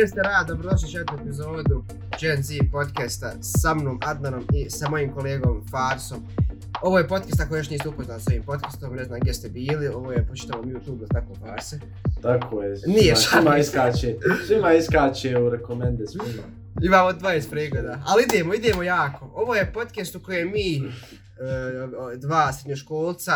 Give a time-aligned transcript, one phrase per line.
[0.00, 1.84] Jeste rad, dobrodošli u jednu epizodu
[2.20, 6.18] Gen Z podcasta sa mnom Adnanom i sa mojim kolegom Farsom.
[6.82, 9.88] Ovo je podcast ako još niste upoznali s ovim podcastom, ne znam gdje ste bili,
[9.88, 11.80] ovo je počitamo YouTube, tako Farse.
[12.22, 12.78] Tako je.
[12.86, 14.14] Nije svima, svima iskače,
[14.46, 16.42] svima iskače u rekomende svima.
[16.82, 19.30] Imamo 20 pregoda, ali idemo, idemo jako.
[19.34, 23.32] Ovo je podcast u kojem mi, e, dva srednjoškolca,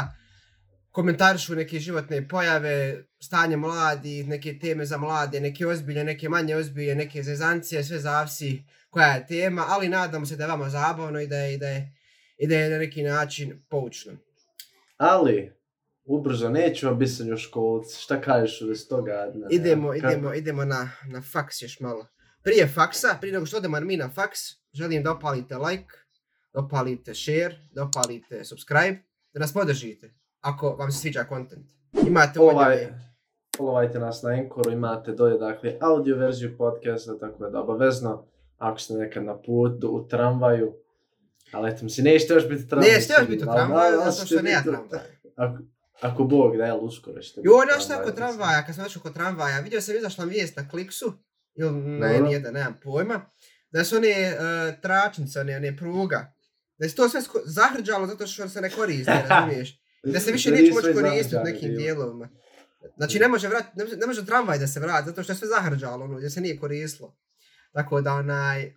[0.93, 6.95] komentarišu neke životne pojave, stanje mladi, neke teme za mlade, neke ozbilje, neke manje ozbilje,
[6.95, 11.27] neke zezancije, sve zavisi koja je tema, ali nadamo se da je vama zabavno i
[11.27, 11.93] da je, i da je,
[12.39, 14.13] i da je na neki način poučno.
[14.97, 15.53] Ali,
[16.05, 18.01] ubrzo nećemo biti srednjoškolci.
[18.03, 19.13] Šta kažeš u vezi toga?
[19.13, 19.49] Adnan?
[19.53, 22.07] Idemo, Kako- idemo, idemo na, na faks još malo.
[22.43, 24.41] Prije faksa, prije nego što odemo mi na faks,
[24.73, 25.95] želim da opalite like,
[26.55, 28.99] da opalite share, da opalite subscribe,
[29.33, 31.67] da nas podržite, ako vam se sviđa content.
[32.07, 32.89] Imate Ovaj,
[33.59, 38.27] followajte nas na Anchoru, imate dolje dakle audio verziju podcasta, tako da obavezno,
[38.59, 40.73] ako ste nekad na putu, u tramvaju,
[41.53, 42.91] ali eto, mislim, nećete još biti tramvaj.
[42.91, 45.03] Ne, ste još biti u tramvaju, zato što nema biti- tramvaja.
[45.37, 45.59] Ako,
[46.01, 49.03] ako Bog da je, uskoro ćete Jo, biti nešto tramvaj, oko tramvaja, kad sam došao
[49.03, 51.13] kod tramvaja, vidio sam izašla vijest na Kliksu,
[51.55, 52.27] ili na Dobro.
[52.31, 53.21] N1, nemam pojma,
[53.71, 56.33] da su one uh, tračnice, one, one pruga,
[56.79, 59.82] da se to sve zahrđalo zato što se ne koriste, razumiješ?
[60.03, 62.29] Da se više neće moći koristiti u nekim dijelovima.
[62.97, 65.37] Znači ne može, vrat, ne, može, ne može tramvaj da se vrati zato što je
[65.37, 67.17] sve zahrđalo, ono, gdje se nije koristilo.
[67.73, 68.73] Tako da onaj...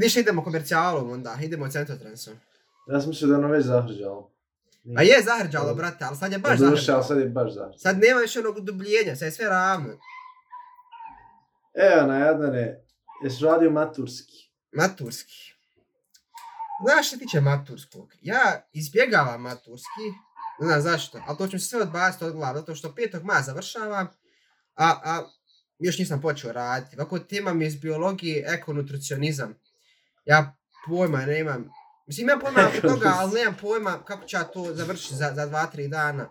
[0.00, 2.34] Više idemo komercijalom onda, idemo centrotransom.
[2.88, 4.32] Ja sam mislio da ono već zahrđalo.
[4.96, 7.02] A je zahrđalo, brate, ali sad je baš Doduše, zahrđalo.
[7.02, 7.78] sad je baš zahrđalo.
[7.78, 9.98] Sad nema više onog dubljenja, sad je sve ravno.
[11.74, 12.84] Evo na Jadane,
[13.24, 14.50] jesi radio maturski?
[14.72, 15.55] Maturski.
[16.84, 18.12] Znaš što tiče maturskog?
[18.20, 20.06] Ja izbjegavam maturski,
[20.60, 23.22] ne znam zašto, ali to ću se sve odbaciti od glava, zato što 5.
[23.24, 24.06] maja završavam,
[24.74, 25.28] a, a
[25.78, 26.96] još nisam počeo raditi.
[26.96, 29.54] Ovako tema mi je iz biologije ekonutricionizam.
[30.24, 30.56] Ja
[30.86, 31.70] pojma nemam,
[32.06, 35.46] mislim imam pojma oko toga, ali nemam pojma kako ću ja to završiti za, za
[35.46, 36.28] 2-3 dana.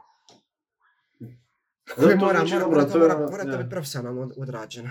[1.95, 3.57] Koje to mora, zvuči mora, dobro, mora, to, to je mora, ono, mora to ja.
[3.57, 4.89] biti profesionalno od- odrađeno.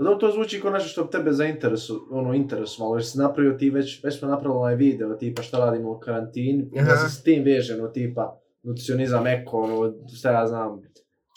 [0.00, 4.04] Da, to zvuči kao nešto što tebe zainteresu, ono, interesovalo, jer si napravio ti već,
[4.04, 6.86] već smo napravili onaj video, tipa šta radimo u karantini, Aha.
[6.90, 10.82] da se s tim vežemo, tipa, nutricionizam, eko, ono, šta ja znam,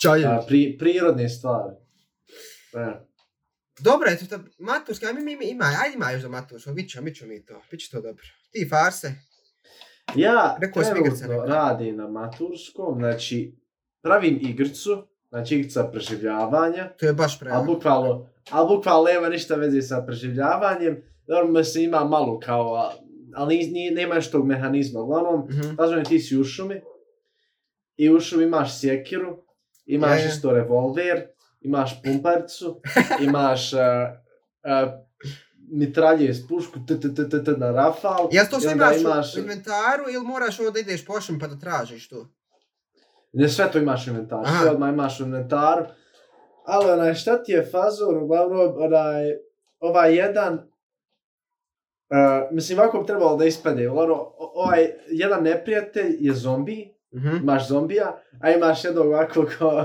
[0.02, 0.24] Čajevi.
[0.24, 1.74] a, pri, prirodne stvari.
[2.74, 3.00] E.
[3.80, 7.16] Dobro je to, maturski, mi, mi, ima, ajde ima još za matursko, bit će, bit
[7.16, 8.24] će mi to, bit će to dobro.
[8.52, 9.12] Ti farse,
[10.16, 11.44] Ja Rekao trenutno neka.
[11.44, 13.56] radim na maturskom, znači,
[14.02, 17.64] pravim igricu, znači igrica preživljavanja, to je baš A prejako.
[17.64, 20.96] bukvalno, a bukvalno nema ništa veze sa preživljavanjem.
[21.28, 22.92] Normalno se ima malo kao, a-
[23.34, 25.00] ali ni, ni, nema još tog mehanizma.
[25.00, 25.76] Uglavnom, Mhm.
[25.78, 26.80] razumem ti si u šumi
[27.96, 29.36] i u šumi imaš sjekiru,
[29.86, 30.28] imaš Je, je.
[30.28, 31.26] isto revolver,
[31.60, 32.80] imaš pumparcu,
[33.22, 34.92] imaš uh, uh,
[35.70, 38.28] mitralje s pušku, t, t, t, t, t, na rafal.
[38.32, 41.58] Jel to sve onda imaš, u inventaru ili moraš onda ideš po šumi pa da
[41.58, 42.28] tražiš to?
[43.32, 44.60] Ne sve to imaš Aha.
[44.62, 45.84] sve odmah imaš u inventaru.
[46.66, 49.32] Ali onaj, šta ti je fazon, uglavnom, onaj,
[49.80, 50.58] ovaj jedan, uh,
[52.50, 57.36] mislim, ovako bi trebalo da ispade, ono, ovaj jedan neprijatelj je zombi, Mhm.
[57.36, 59.84] imaš zombija, a imaš jednog ovako kao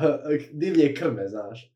[0.51, 1.63] divlje krme, znaš.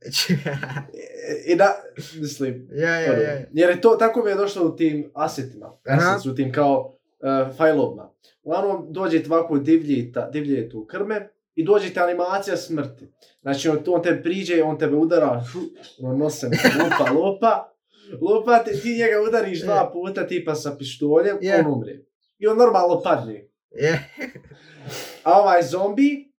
[1.47, 1.75] I, i da,
[2.19, 3.39] mislim, ja, ja, ono, ja.
[3.51, 6.01] jer je to, tako mi je došlo u tim asetima, Aha.
[6.01, 8.11] assets, u tim kao uh, fajlovima.
[8.43, 13.13] Uglavnom, dođe ti ovako divlji, ta, divlje tu krme i dođe ti animacija smrti.
[13.41, 15.59] Znači, on, on te priđe, on tebe udara, šu,
[16.01, 16.51] ono, nosem,
[16.83, 17.73] lupa, lupa,
[18.21, 21.59] lupa, ti, ti njega udariš dva puta, tipa sa pištoljem, Je.
[21.59, 21.99] on umre.
[22.39, 23.47] I on normalno padne.
[23.71, 24.09] Je,
[25.23, 26.33] A ovaj zombi,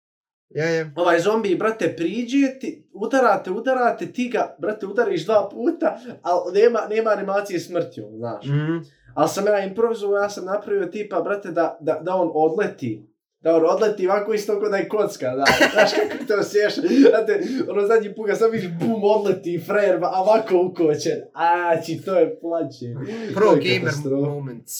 [0.49, 0.91] ja, ja.
[0.95, 6.79] ovaj zombi, brate, priđe, ti udarate, udarate, ti ga, brate, udariš dva puta, ali nema,
[6.89, 8.45] nema animacije smrti, on, znaš.
[8.45, 8.77] Mhm.
[9.13, 13.10] Ali sam ja improvizovao, ja sam napravio tipa, brate, da, da, da on odleti.
[13.41, 15.43] Da on odleti ovako isto kao da je kocka, da.
[15.73, 16.73] Znaš kako to osješ?
[17.09, 21.21] Znate, ono zadnji put sam viš, bum, odleti, frajer, a ovako ukočen.
[21.33, 22.85] A, či, to je plaće.
[23.35, 24.73] Pro je gamer moments.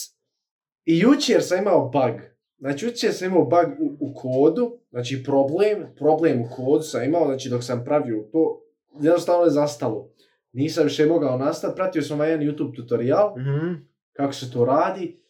[0.84, 2.20] I jučer sam imao bug.
[2.58, 7.26] Znači, jučer sam imao bug u, u kodu, znači problem, problem u kodu sam imao,
[7.26, 8.62] znači dok sam pravio to,
[9.00, 10.10] jednostavno je zastalo.
[10.52, 13.72] Nisam više mogao nastaviti, pratio sam ovaj jedan YouTube tutorial, Mhm.
[14.12, 15.21] kako se to radi.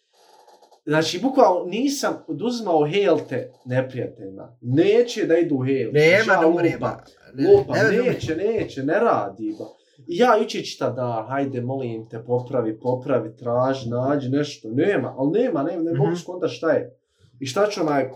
[0.84, 4.56] Znači, bukvalno nisam oduzimao helte neprijateljima.
[4.60, 5.98] Neće da idu helte.
[5.98, 6.32] Nema
[6.64, 7.04] ja ba.
[7.34, 9.64] Ne, Lupam, ne, ne, ne, neće, neće, ne radi, ba.
[10.08, 14.68] I ja ići čita da, hajde, molim te, popravi, popravi, traži, nađi nešto.
[14.68, 16.02] Nema, ali nema, nema, ne Mhm.
[16.02, 16.96] mogu skonta šta je.
[17.40, 18.10] I šta ću onaj,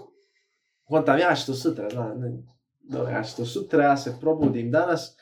[0.85, 2.33] kontam, ja ću to sutra, znam, ne,
[2.83, 5.17] dobro, ja ću to sutra, ja se probudim danas,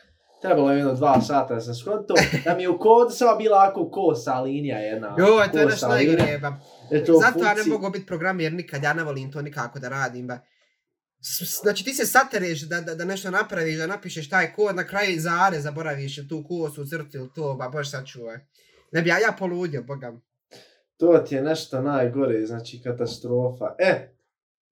[0.45, 2.15] trebalo je jedno dva sata da sam skonto,
[2.45, 5.17] da mi je u kodu samo bila ako kosa linija jedna.
[5.19, 9.33] Joj, to je nešto u Zato ja ne mogu biti programer nikad, ja ne volim
[9.33, 10.39] to nikako da radim, ba.
[11.63, 15.21] Znači ti se satereš da, da, da nešto napraviš, da napišeš taj kod, na kraju
[15.21, 18.39] zare zaboraviš ili tu kosu, crtu ili to, ba bož sačuvaj.
[18.93, 20.23] Ne bi ja, ja poludio, bogam.
[20.97, 23.75] To ti je nešto najgore, znači katastrofa.
[23.79, 24.15] E,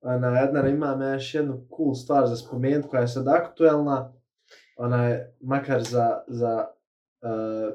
[0.01, 4.22] ona jedna imam ja još jednu cool stvar za spomenut koja je sad aktuelna.
[4.77, 6.67] Ona je makar za, za
[7.23, 7.75] uh,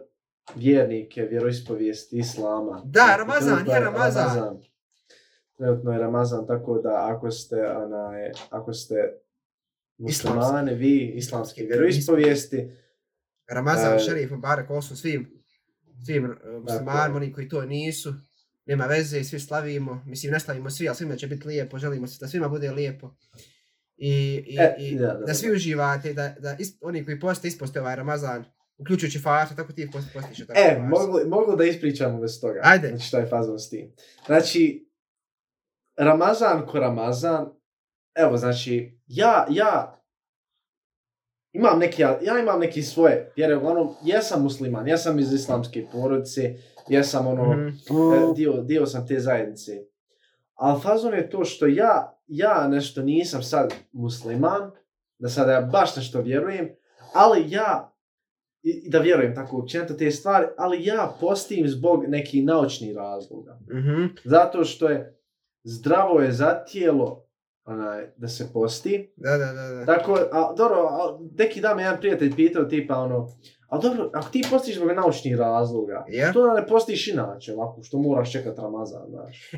[0.55, 2.81] vjernike, vjeroispovijesti Islama.
[2.85, 4.61] Da, Ramazan, je Ramazan.
[5.57, 8.95] Trenutno je Ramazan, tako da ako ste, onaj, ako ste
[9.97, 12.69] muslimani, vi, Islamski vjeroispovijesti,
[13.47, 15.43] Ramazan, E, šerif, Mubarak, ovo su svim,
[16.05, 18.13] svim uh, muslimanima, oni koji to nisu.
[18.65, 20.03] Nema veze, svi slavimo.
[20.05, 21.77] Mislim, ne slavimo svi, ali svima će biti lijepo.
[21.77, 23.15] Želimo se da svima bude lijepo.
[23.97, 25.53] I, i, E, i da, da, da, svi da.
[25.53, 28.45] uživate, da, da is, oni koji poste isposte ovaj Ramazan,
[28.77, 32.59] uključujući farsu, tako ti post, postiš tako E, mogu, mogu da ispričamo bez toga.
[32.63, 32.87] Ajde.
[32.87, 33.93] Znači, šta je fazon s tim.
[34.25, 34.89] Znači,
[35.97, 37.49] Ramazan ko Ramazan,
[38.15, 40.01] evo, znači, ja, ja,
[41.53, 46.55] imam neki, ja imam neki svoje, jer uglavnom, jesam musliman, ja sam iz islamske porodice,
[46.87, 49.83] jesam ono, e, dio, dio sam te zajednice.
[50.53, 54.71] Ali fazon je to što ja, ja nešto nisam sad musliman,
[55.19, 56.69] da sada ja baš nešto vjerujem,
[57.13, 57.95] ali ja,
[58.63, 63.59] i, i da vjerujem tako općenito te stvari, ali ja postim zbog nekih naučnih razloga.
[63.69, 64.05] Mhm.
[64.23, 65.21] Zato što je
[65.63, 67.27] zdravo je za tijelo
[67.65, 69.13] onaj, da se posti.
[69.15, 69.85] Da, da, da, da.
[69.85, 73.29] Tako, a dobro, a, neki dan me jedan prijatelj pitao tipa ono,
[73.69, 76.33] a dobro, ako ti postiš zbog naučnih razloga, Ja?
[76.33, 79.51] to ne postiš inače, ovako, što moraš čekat Ramazan, znaš.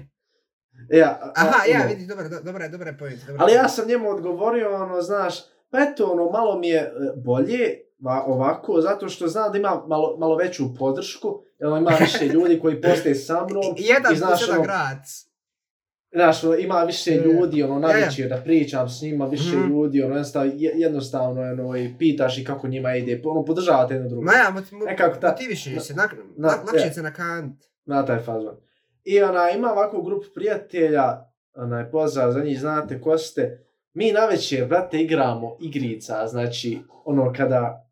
[0.89, 3.19] E, a, a, Aha, ja, ono, vidi, dobra, do- dobra, je- dobra je point.
[3.19, 5.35] Dobra Ali ja sam njemu odgovorio, ono, znaš,
[5.69, 7.59] pa eto, ono, malo mi je e, bolje
[7.99, 11.27] va, ovako, zato što znam da ima malo, malo veću podršku,
[11.59, 14.99] jer ima više ljudi koji poste sa mnom, I jedan i znaš, jedan ono, grad.
[16.11, 17.17] Znaš, ono, ima više Je.
[17.17, 19.69] ljudi, ono, navečer da pričam s njima, više Mhm.
[19.69, 24.09] ljudi, ono, jednostavno, je- jednostavno, ono, i pitaš i kako njima ide, ono, podržavate jedno
[24.09, 24.23] drugo.
[24.23, 26.93] Ma ja, mot, mo, Nekako ta- motiviši se, na- na, lakše je.
[26.93, 27.63] se na kant.
[27.85, 28.55] Na taj fazon.
[29.09, 34.25] I ona, ima ovakvu grupu prijatelja, onaj, pozdrav za njih, znate ko ste, mi na
[34.25, 37.89] večer, brate, igramo igrica, znači, ono, kada,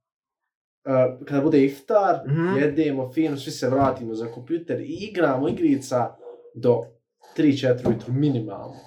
[0.85, 2.57] uh, kada bude iftar, Mhm.
[2.57, 6.15] jedemo fino, svi se vratimo za kompjuter i igramo igrica
[6.55, 6.83] do
[7.35, 8.79] 3-4 ujutru minimalno.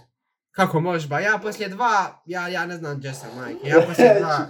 [0.50, 1.20] Kako možeš ba?
[1.20, 3.68] Ja poslije dva, ja, ja ne znam gdje sam, majke.
[3.68, 4.46] Ja poslije dva.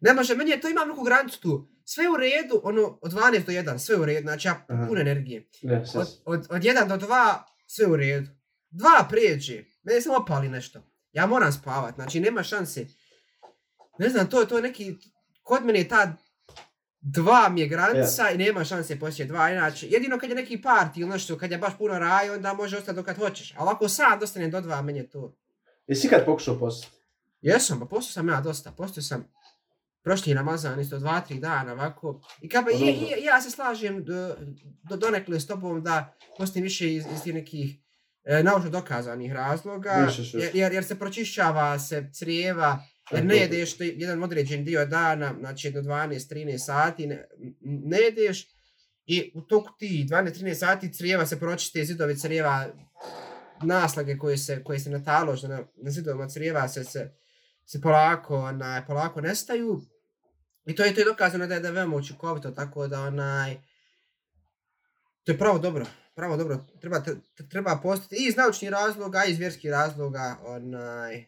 [0.00, 1.68] Ne može, meni je to imam neku granicu tu.
[1.84, 4.54] Sve u redu, ono, od 12 do 1, sve u redu, znači ja
[4.88, 5.48] puno energije.
[5.62, 7.34] Ne, sve, Od, od, od 1 do 2,
[7.66, 8.30] sve u redu.
[8.70, 10.82] Dva prijeđe, mene samo opali nešto.
[11.12, 12.86] Ja moram spavat, znači nema šanse.
[13.98, 14.96] Ne znam, to, je- to je neki,
[15.42, 16.16] kod mene je ta
[17.00, 20.90] dva mi je granica i nema šanse poslije dva, inače, jedino kad je neki party
[20.96, 23.52] ili nešto, kad je baš puno raj, onda može ostati dok kad hoćeš.
[23.52, 25.36] A ovako sam dostanem do dva, meni je to.
[25.86, 26.96] Jesi kad pokušao postati?
[27.40, 29.28] Jesam, pa postao sam ja dosta, postao sam
[30.02, 32.20] prošli Ramazan, isto dva, tri dana ovako.
[32.40, 32.90] I kao, Pa i, dobro.
[32.90, 34.36] i, ja se slažem do,
[34.82, 37.76] do, donekle s tobom da postim više iz, iz tih nekih
[38.24, 40.38] e, naučno dokazanih razloga, Više, više.
[40.38, 43.42] jer, jer, jer se pročišćava se crijeva, jer E, ne dobro.
[43.42, 47.26] jedeš to jedan određen dio dana, znači do 12-13 sati, ne,
[47.60, 48.48] ne jedeš
[49.06, 52.66] i u toku ti 12-13 sati crijeva se pročiste, zidovi crijeva,
[53.62, 57.12] naslage koje se, koje se natalože na, na zidovima crijeva se, se,
[57.64, 59.80] se polako, onaj, polako nestaju.
[60.66, 63.56] I to je to je dokazano da je, da je veoma učinkovito, tako da onaj,
[65.24, 66.58] to je pravo dobro, pravo dobro.
[66.80, 71.24] Treba, tre- treba postati i iz naučnih razloga, i iz vjerskih razloga, onaj,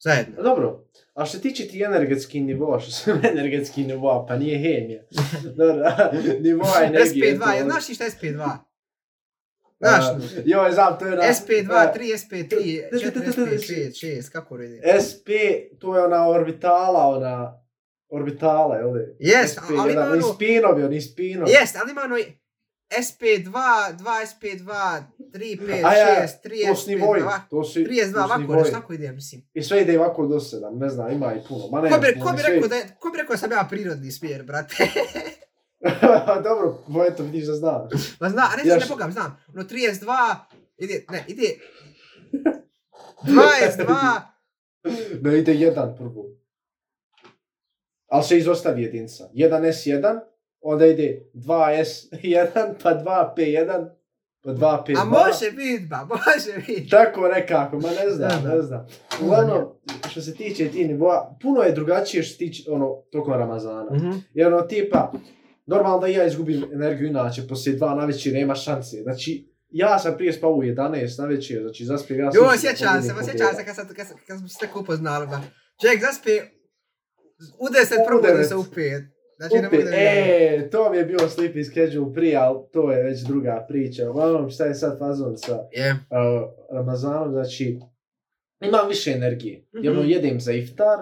[0.00, 0.42] zajedno.
[0.42, 5.02] Dobro, a što tiče ti energetskih nivoa, što su energetski nivoa, pa nije hemija.
[5.46, 5.84] Dobro,
[6.40, 7.34] nivoa energije.
[7.34, 8.56] SP2, to- jel znaš ti šta je SP2?
[9.80, 11.22] Znaš, A, Joj, znam, to je ona...
[11.22, 12.48] SP2, a, 3, SP3,
[12.92, 15.00] 4, SP, 5, 6, kako ide?
[15.00, 15.28] SP,
[15.78, 17.60] to je ona orbitala, ona...
[18.10, 18.98] Orbitala, jel da?
[19.20, 21.50] Jest, SP1, ali ima ono- spinovi, oni spinovi.
[21.52, 22.16] Jest, ali ima ono
[22.90, 23.50] SP2,
[23.92, 27.86] 2 SP2, 3, 5, A ja, 6, 3 To su nivoji, SP2, to su, 32,
[28.04, 28.58] to su ovako, nivoji.
[28.58, 29.42] nešto tako ide, mislim.
[29.54, 31.68] I sve ide ovako do sedam, ne znam, ima i puno.
[31.68, 33.52] Ma ne, Ko bi, ko bi sve- rekao da je, ko bi rekao da sam
[33.52, 34.74] ja prirodni smjer, brate?
[36.44, 37.90] Dobro, bo eto, vidiš da znaš.
[38.18, 39.44] Pa zna, a ne znam, ne š- pogam, znam.
[39.48, 40.34] Ono 32,
[40.78, 41.54] ide, ne, ide
[43.22, 44.20] 22,
[45.22, 46.24] Ne ide jedan prvo.
[48.08, 49.28] Ali se izostavi jedinca.
[49.34, 50.20] 1S1,
[50.60, 52.48] onda ide 2S1,
[52.82, 53.88] pa 2P1,
[54.42, 54.96] pa 2P2.
[54.98, 56.90] a može bit, ba, može bit.
[56.90, 58.86] Tako nekako, ma ne znam, ne znam.
[59.22, 59.64] Uglavnom,
[60.10, 63.90] što se tiče ti nivoa, puno je drugačije što se tiče, ono, tokom Ramazana.
[63.92, 64.10] Mhm.
[64.34, 65.12] Jer ono, tipa,
[65.66, 68.96] normalno da ja izgubim energiju inače, poslije dva navečer nema šanse.
[69.02, 70.76] Znači, ja sam prije spao u 11
[71.18, 74.38] navečer, znači zaspijem ja Jo, sutra sjećam se, sjećam se kad, sam, kad, sam- kad
[74.38, 75.40] smo se tek upoznali, ba.
[75.82, 76.30] Čovjek zaspe
[77.58, 78.48] u 10 U probudi devet.
[78.48, 79.02] se u 5.
[79.36, 83.02] Znači, ne mogu da e, to mi je bio sleepy schedule prije, ali to je
[83.02, 84.10] već druga priča.
[84.10, 85.90] Uglavnom, šta je sad fazon sa Je.
[85.92, 85.98] uh,
[86.76, 87.80] Ramazanom, znači,
[88.60, 89.64] imam više energije.
[89.72, 90.98] Jer ono, jedem za iftar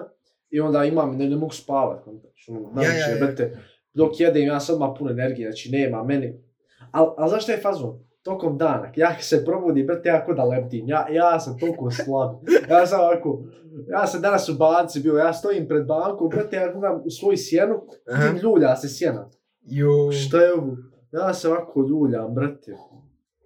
[0.49, 2.03] i onda imam, ne, ne mogu spavat.
[2.03, 3.25] kontač, Ono, Ja, navečer, ja, ja.
[3.25, 3.57] brate,
[3.93, 6.43] dok jedem, ja sam imam puno energije, znači nema meni.
[6.91, 8.06] Al, al zašto je fazon?
[8.27, 12.35] Tokom dana, ja se probudim, brate, ja da leptim, ja, ja sam toliko slab.
[12.69, 13.43] Ja sam ovako,
[13.89, 17.37] ja sam danas u banci bio, ja stojim pred bankom, brate, ja gledam u svoju
[17.37, 19.29] sjenu, vidim ljulja se sjena.
[19.61, 20.11] Jo.
[20.13, 20.77] Šta je ovo?
[21.11, 22.77] Ja se ovako ljuljam, brate.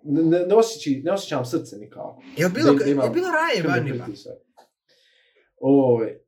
[0.04, 2.22] Ne, ne, ne, osjeći, ne osjećam srce nikako.
[2.38, 4.04] Je bilo, Da ima- je bilo raje Krvni vani, ba?
[4.04, 4.34] pritisak.
[5.58, 6.20] Oj,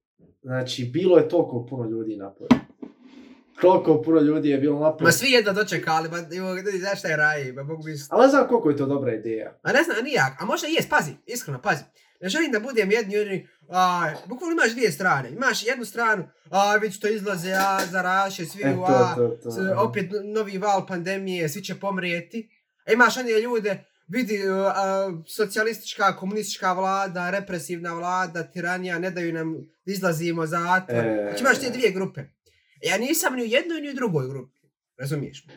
[0.42, 2.50] znači, bilo je toliko puno ljudi napolje.
[3.62, 5.06] Toliko puno ljudi je bilo napolje.
[5.06, 8.08] Ma svi jedva dočekali, evo, ljudi, znaš šta je raje, ba, mogu misliti.
[8.12, 9.60] Ali znam koliko je to dobra ideja.
[9.62, 11.84] A ne znam, ni ja, a možda i jest, pazi, iskreno, pazi.
[12.22, 15.30] Ne želim da budem jedni jedni, a, bukvalno imaš dvije strane.
[15.32, 19.52] Imaš jednu stranu, a već to izlaze, a zaraše, svi, E, a, to, to, to.
[19.52, 22.50] s- opet novi val pandemije, svi će pomrijeti.
[22.88, 24.74] A imaš one ljude, vidi, uh, uh,
[25.28, 29.56] socijalistička, komunistička vlada, represivna vlada, tiranija, ne daju nam
[29.86, 30.98] izlazimo zatvor.
[30.98, 31.24] E.
[31.24, 32.22] Znači imaš te dvije grupe.
[32.84, 35.54] Ja nisam ni u jednoj ni u drugoj grupi, razumiješ me?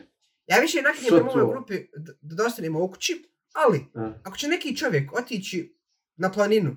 [0.47, 1.73] Ja više nakon Što prema ovoj grupi
[2.21, 3.23] da dostanemo u kući,
[3.55, 5.75] ali A, ako će neki čovjek otići
[6.15, 6.75] na planinu,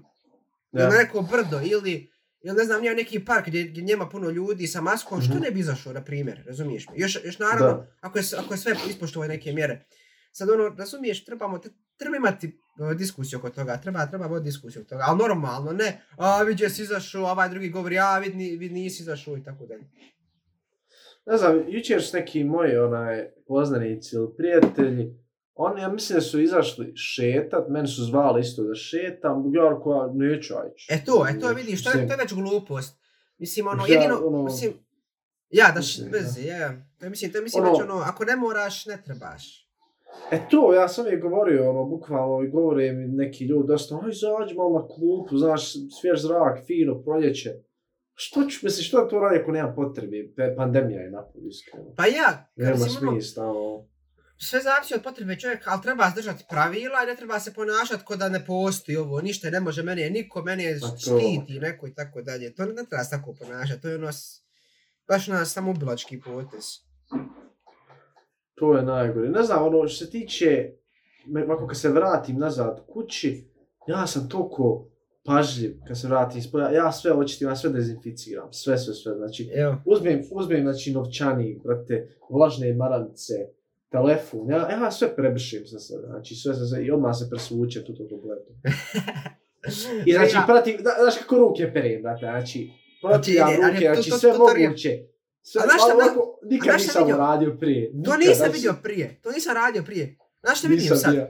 [0.73, 0.89] Ja.
[0.89, 4.67] na neko brdo, ili, ili ne znam, nije neki park gdje, gdje nema puno ljudi
[4.67, 5.43] sa maskom, što Mhm.
[5.43, 6.95] ne bi izašao, na primjer, razumiješ me?
[6.97, 7.97] Još, još naravno, Da.
[8.01, 9.85] ako je, ako je sve ispoštovao neke mjere.
[10.33, 12.47] Sad ono, razumiješ, trebamo, te- treba imati
[12.81, 16.71] uh, diskusiju oko toga, treba, treba voditi diskusiju oko toga, ali normalno, ne, a vidio
[16.71, 19.85] si izašao, ovaj drugi govori, a vid, ni, vid nisi izašao i tako dalje.
[21.27, 25.15] Ne znam, jučer su neki moji onaj, poznanici ili prijatelji,
[25.55, 30.11] oni, ja mislim da su izašli šetat, meni su zvali isto da šetam, ja ja
[30.15, 30.93] neću ajći.
[30.93, 33.01] E to, e to vidiš, to je, to je već glupost.
[33.39, 34.73] Mislim, ono, Ja, jedino, ono- mislim,
[35.51, 36.87] ja, da š, Mislim, vezi, ja, ja.
[36.99, 39.71] To je, mislim, to je, mislim, Ono- već ono, ako ne moraš, ne trebaš.
[40.31, 44.11] E to, ja sam je govorio, ono, bukvalno, i govore mi neki ljudi dosta, aj,
[44.11, 47.51] izađi malo na klupu, znaš, svjež zrak, fino, proljeće.
[48.23, 51.95] Što ću, mislim, što to radi ako nema potrebe, Pe- pandemija je napolju, iskreno.
[51.97, 53.89] Pa ja, Nema smisla, ono.
[54.39, 58.17] sve zavisi od potrebe čovjeka, ali treba zdržati pravila i ne treba se ponašati ko
[58.17, 61.87] da ne postoji ovo, ništa ne može, meni je niko, meni je Pa štiti neko
[61.87, 62.55] i tako dalje.
[62.55, 64.11] To ne treba se tako ponašati, to je ono,
[65.09, 66.65] baš na samoubilački potez.
[68.55, 69.29] To je najgore.
[69.29, 70.71] Ne znam, ono, što se tiče,
[71.45, 73.51] ovako kad se vratim nazad kući,
[73.87, 74.90] ja sam toliko
[75.25, 79.15] pažljiv kad se vratim iz polja, ja sve očitim, ja sve dezinficiram, sve, sve, sve,
[79.15, 83.35] znači, Evo, uzmem, uzmem, znači, novčanik, brate, vlažne maramice,
[83.89, 87.83] telefon, ja, ja sve prebršim sa sebe, znači, sve, sve, sve, i odmah se presvučem
[87.85, 88.53] tu to kompletu.
[90.07, 90.45] I znači, Ja.
[90.47, 94.19] pratim, da, znaš kako ruke perim, brate, znači, Znači, pratim ali ruke, to- znači, to-
[94.19, 94.99] sve to- to moguće.
[95.43, 97.17] Sve, A znaš šta- ovako, nikad nisam vidio?
[97.17, 97.91] uradio prije.
[97.91, 100.17] to nikad, nisam znači, vidio prije, to nisam radio prije.
[100.41, 101.15] Znaš šta vidim sad?
[101.15, 101.29] bio.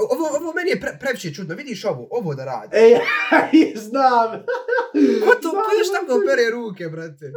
[0.00, 2.76] Ovo, ovo meni je pre, previše čudno, vidiš ovo, ovo da radi.
[3.52, 4.30] Ej, znam.
[5.24, 7.32] Ko to, Znam, ko još tako pere ruke, brate?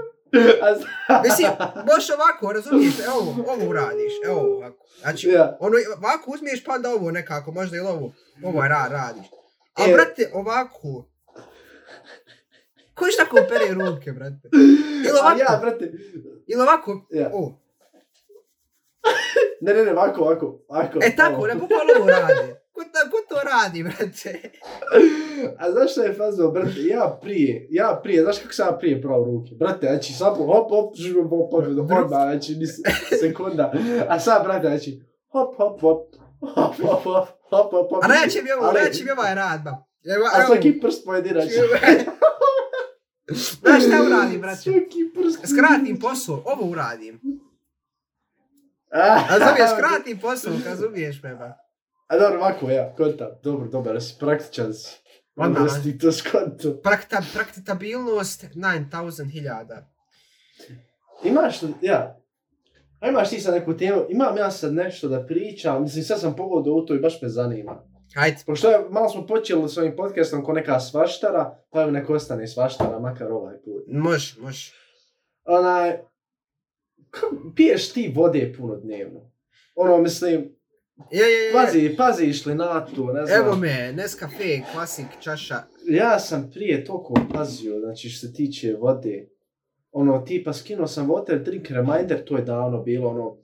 [0.62, 1.22] A znam.
[1.24, 1.48] Mislim,
[1.86, 3.16] možeš ovako, razumiješ, evo,
[3.48, 4.86] ovo uradiš, evo ovako.
[5.00, 5.58] Znači, Ja.
[5.60, 9.26] ono, ovako uzmiješ pa onda ovo nekako, možda ili ovo, ovo je ra, radiš.
[9.76, 9.94] A E.
[9.94, 11.10] brate, ovako,
[12.94, 14.50] ko još tako pere ruke, brate?
[14.54, 15.92] Ili A ja, ovako, brate,
[16.48, 17.30] ili ovako, Ja.
[17.34, 17.60] o.
[19.62, 21.00] ne, ne, ne, ovako, ovako, ovako.
[21.04, 21.48] E tako, ovo.
[21.48, 22.54] ne, bukvalno ovo radi.
[22.72, 24.52] Ko, ta, ko to radi, brate?
[25.60, 29.02] A znaš šta je fazo, brate, ja prije, ja prije, znaš kako sam ja prije
[29.02, 29.52] prao ruke?
[29.60, 32.82] Brate, znači, samo hop, hop, žugo, hop, hop, hop, hop, znači, ni se-
[33.20, 33.74] sekunda.
[34.10, 36.16] A sad, brate, znači, hop, hop, hop,
[36.56, 38.04] hop, hop, hop, hop, hop, hop.
[38.04, 39.72] A neće mi ovo, neće mi ovaj rad, ba.
[40.16, 41.62] Evo, A svaki prst pojedinačno.
[43.62, 44.62] Znaš šta uradim, brate?
[44.62, 45.40] Svaki prst.
[45.54, 47.22] Skratim posao, ovo uradim.
[48.96, 51.58] A, Razumiješ, skratim posao, razumiješ me, ba.
[52.08, 53.28] A dobro, ovako, ja, kontam.
[53.44, 54.98] Dobro, dobar, si praktičan si.
[55.36, 56.82] Onda si ti to skonto.
[56.84, 59.88] Prakta, praktitabilnost 9000 hiljada.
[61.24, 62.20] Imaš, ja,
[63.00, 66.36] a imaš ti sad neku temu, imam ja sad nešto da pričam, mislim sad sam
[66.36, 67.84] pogodio u to i baš me zanima.
[68.16, 68.38] Hajde.
[68.46, 72.48] Pošto je, malo smo počeli s ovim podcastom ko neka svaštara, pa evo nek ostane
[72.48, 73.84] svaštara, makar ovaj put.
[73.88, 74.72] Može, može.
[75.46, 75.98] Onaj,
[77.56, 79.32] piješ ti vode puno dnevno?
[79.76, 80.56] Ono, mislim,
[81.12, 81.54] Je, je, je.
[81.54, 83.38] Pazi, pazi išli na to, ne znam.
[83.38, 85.64] Evo me, Nescafe, klasik, čaša.
[85.90, 89.28] Ja sam prije toliko pazio, znači što se tiče vode.
[89.92, 93.38] Ono, tipa skinuo sam water drink reminder, to je davno bilo, ono,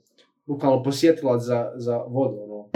[0.46, 2.68] bukvalno posjetilac za, za vodu, ono.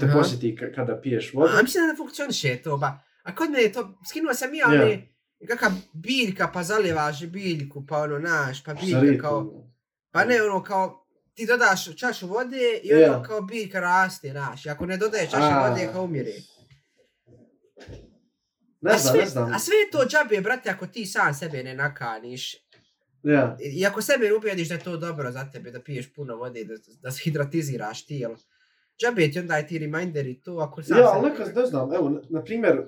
[0.00, 0.18] Te Aha.
[0.18, 1.52] posjeti ka- kada piješ vodu.
[1.58, 2.98] A mislim da ne funkcioniše to, ba.
[3.22, 5.08] A kod mene je to, skinuo sam ja, ali,
[5.48, 9.69] kakva biljka, pa zalijevaš biljku, pa ono, naš, pa Šta biljka kao, ono?
[10.10, 13.12] Pa ne, ono, kao, ti dodaš čašu vode i Ja.
[13.12, 14.66] ono kao biljka raste, naš.
[14.66, 15.68] I ako ne dodaješ čašu A.
[15.68, 16.32] vode, kao umire.
[18.80, 19.52] Ne znam, sve, ne znam.
[19.52, 22.56] A sve je to džabe, brate, ako ti sam sebe ne nakaniš.
[23.22, 23.56] Ja.
[23.60, 26.64] I i ako sebe ubijediš da je to dobro za tebe, da piješ puno vode,
[26.64, 28.36] da, da se hidratiziraš tijelo.
[29.00, 31.66] Džabe ti onda je ti reminder i to, ako sam Ja, sebe- ali nekad ne
[31.66, 32.82] znam, evo, na, primjer,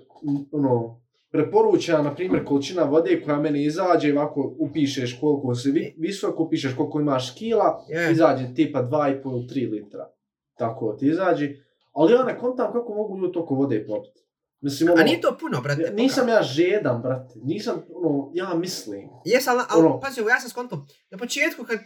[0.53, 1.02] ono,
[1.33, 6.75] preporučena, na primjer, količina vode koja meni izađe, ovako upišeš koliko si vi, visoko, upišeš
[6.75, 8.13] koliko imaš kila, Je.
[8.13, 10.09] izađe tipa 2,5-3 litra.
[10.55, 11.51] Tako ti izađe.
[11.93, 14.21] Ali ja ne kontam kako mogu ljudi toliko vode popiti.
[14.61, 15.91] Mislim, ono, A nije to puno, brate.
[15.93, 17.35] nisam ja žedan, brate.
[17.37, 19.09] Nisam, ono, ja mislim.
[19.25, 20.77] Jes, ali, ali Ono- pazi, ja sam skonto,
[21.11, 21.79] na početku kad,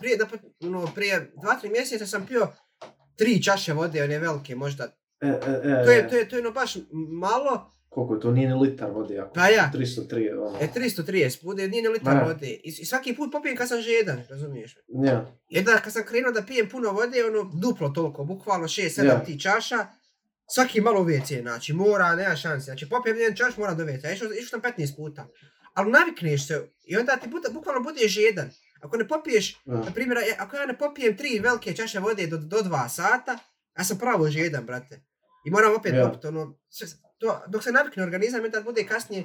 [0.00, 2.48] prije, na, po- ono, prije dva, tri mjeseca sam pio
[3.16, 4.84] tri čaše vode, one velike možda.
[5.20, 5.30] E, e,
[5.64, 6.76] e, To je, to je, to je ono baš
[7.10, 9.32] malo, Koliko je to, nije ni litar vode, ako.
[9.34, 10.06] pa ja, 303,
[10.38, 10.58] ono.
[10.60, 12.22] e 330 bude, nije ni litar Ma.
[12.22, 12.46] vode.
[12.46, 14.76] I, I svaki put popijem kad sam žedan, razumiješ?
[15.04, 15.32] Ja.
[15.48, 19.24] Jedna kad sam krenuo da pijem puno vode, ono duplo toliko, bukvalno 6-7 Ja.
[19.24, 19.86] ti čaša,
[20.48, 22.64] svaki malo WC, znači mora, nema šanse.
[22.64, 25.26] Znači popijem jedan čaš, mora do WC, išao, išao sam 15 puta.
[25.74, 26.54] Ali navikneš se
[26.84, 28.50] i onda ti buta, bukvalno budeš žedan.
[28.80, 29.74] Ako ne popiješ, ja.
[29.74, 33.38] na primjer, ja- ako ja ne popijem tri velike čaše vode do, do dva sata,
[33.78, 35.00] ja sam pravo žedan, brate.
[35.44, 36.06] I moram opet Ja.
[36.06, 39.24] popiti, ono, sve- to, dok se navikne organizam, tad bude kasnije,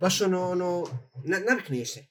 [0.00, 0.86] baš ono, ono,
[1.24, 2.04] na, navikneš se.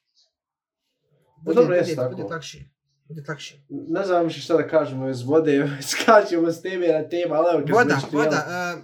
[1.44, 2.16] Bude, dobro, bude, tako.
[2.16, 2.60] bude lakše.
[3.08, 3.56] Bude lakše.
[3.70, 7.60] Ne znam više šta da kažemo iz vode, skačemo s teme na tema, ali evo
[7.60, 8.26] kad smo Voda, već krenuli.
[8.26, 8.74] voda.
[8.78, 8.84] Uh,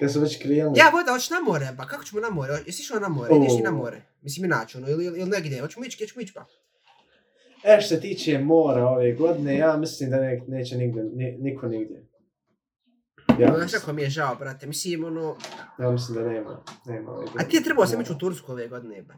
[0.00, 0.78] Kad smo već krenuli.
[0.78, 2.52] ja, voda, hoćeš na more, ba, kako ćemo na more?
[2.66, 3.36] Jesi išao na more?
[3.36, 4.02] Ideš i na more?
[4.22, 5.60] Mislim, inače, ono, ili, ili, ili negdje.
[5.60, 6.44] Hoćemo ići, gdje ćemo ići, pa?
[7.64, 11.68] E, što se tiče mora ove godine, ja mislim da ne, neće nigde, ni, niko
[11.68, 12.05] nigdje.
[13.38, 14.66] Ja, Znaš kako mi je žao, brate.
[14.66, 15.36] Mislim, ono...
[15.78, 16.62] ja mislim da nema.
[16.86, 19.14] nema ove A ti je trebao sam ići u Tursku ove godine, ba.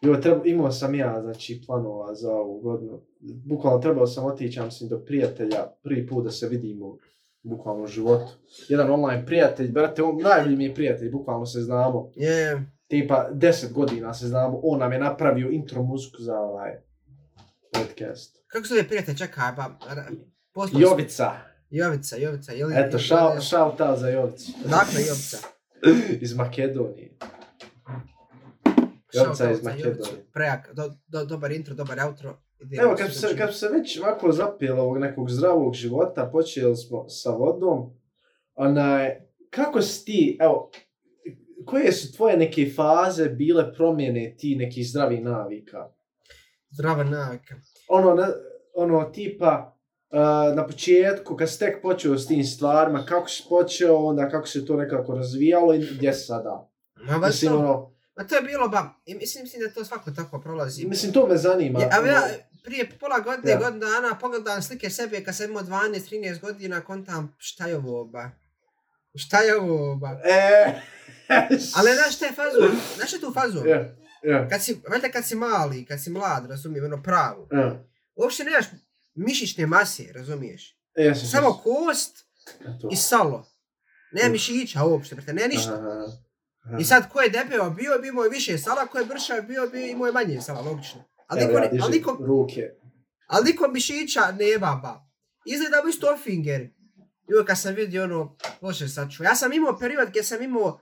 [0.00, 3.00] Jo, treba, imao sam ja, znači, planova za ovu godinu.
[3.20, 6.98] Bukvalno trebao sam otići, ja mislim, do prijatelja, prvi put da se vidimo,
[7.42, 8.32] bukvalno u životu.
[8.68, 12.10] Jedan online prijatelj, brate, on najbolji mi je prijatelj, bukvalno se znamo.
[12.14, 16.72] Je, tipa 10 godina se znamo, on nam je napravio intro muziku za ovaj
[17.72, 18.44] podcast.
[18.46, 19.78] kako se zove prijatelj, čekaj, ba.
[20.68, 21.53] sam- Jovica.
[21.74, 22.52] Jovica, Jovica.
[22.52, 24.52] Je li, Eto, shout, shout out za Jovicu.
[24.64, 25.38] Dakle, Jovica.
[26.20, 27.10] Iz Makedonije.
[29.12, 30.24] Jovica iz Makedonije.
[30.32, 32.38] Prejak, do, do, dobar intro, dobar outro.
[32.82, 37.30] Evo, kad se kad se već ovako zapijelo ovog nekog zdravog života, počeli smo sa
[37.30, 37.90] vodom,
[38.54, 39.16] onaj,
[39.50, 40.70] kako si ti, evo,
[41.66, 45.88] koje su tvoje neke faze bile promjene ti nekih zdravih navika?
[46.70, 47.54] Zdrava navika.
[47.88, 48.26] ono, ne,
[48.74, 49.73] ono tipa
[50.14, 54.46] uh, na početku kad si tek počeo s tim stvarima, kako si počeo, onda kako
[54.46, 56.70] se to nekako razvijalo i gdje si sada.
[56.96, 59.84] Ma, ba, Mislim, to, ono, ma to je bilo, ba, i mislim, mislim da to
[59.84, 60.86] svako tako prolazi.
[60.86, 61.80] mislim, to me zanima.
[61.80, 62.20] Ja, ja ono,
[62.64, 63.58] prije pola godine, Ja.
[63.58, 68.30] godinu dana, pogledam slike sebe kad sam imao 12-13 godina, kontam šta je ovo, ba.
[69.14, 70.08] Šta je ovo, ba.
[70.24, 70.72] E,
[71.76, 72.76] Ali znaš šta je fazu?
[72.96, 73.66] Znaš šta je tu fazu?
[73.66, 77.48] Ja, ja, Kad si, valjda kad si mali, kad si mlad, razumijem, ono pravo.
[77.52, 77.84] ja.
[78.16, 78.64] Uopšte nemaš
[79.16, 80.78] mišićne mase, razumiješ?
[80.94, 82.26] E, sam Samo kost
[82.60, 82.88] Eto.
[82.92, 83.46] i salo.
[84.12, 84.32] Nema Mm.
[84.32, 85.74] mišića uopšte, brate, ne ništa.
[85.74, 86.06] Aha,
[86.60, 86.76] aha.
[86.80, 89.90] I sad ko je debeo bio, bi imao više sala, ko je bršav bio, bi
[89.90, 91.04] imao je manje sala, logično.
[91.26, 92.70] Ali Evo niko, ja ne- ali niko, ruke.
[93.26, 95.06] ali niko mišića nema, ba.
[95.46, 96.60] Izgleda mu isto finger.
[96.60, 99.22] I kad sam vidio ono, bože sad ću.
[99.22, 100.80] Ja sam imao period gdje sam imao,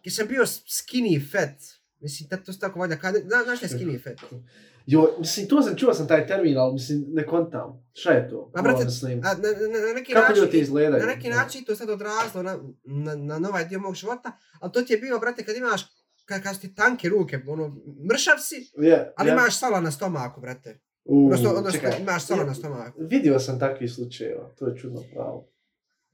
[0.00, 1.58] gdje sam bio skinny fat.
[2.00, 4.30] Mislim, to se tako valjda, kada, zna, znaš šta je skinny fat?
[4.86, 7.88] Jo, mislim, to sam čuo sam taj termin, ali mislim, ne kontam.
[7.92, 8.52] Šta je to?
[8.54, 9.38] Ma, brate, Ono, mislim, A, na, na,
[9.80, 11.00] na neki kako način, ljudi izgledaju?
[11.00, 14.72] na neki način to sad odrazlo na, na, na, na ovaj dio mog života, ali
[14.72, 15.82] to ti je bilo, brate, kad imaš,
[16.24, 17.68] kad, kad su ti tanke ruke, ono,
[18.12, 19.32] mršav si, Je, ali je.
[19.32, 20.80] imaš sala na stomaku, brate.
[21.04, 22.00] U, Odnosno, odnosno čekaj.
[22.00, 22.98] imaš sala Ja- na stomaku.
[23.00, 25.48] Vidio sam takvih slučajeva, to je čudno pravo.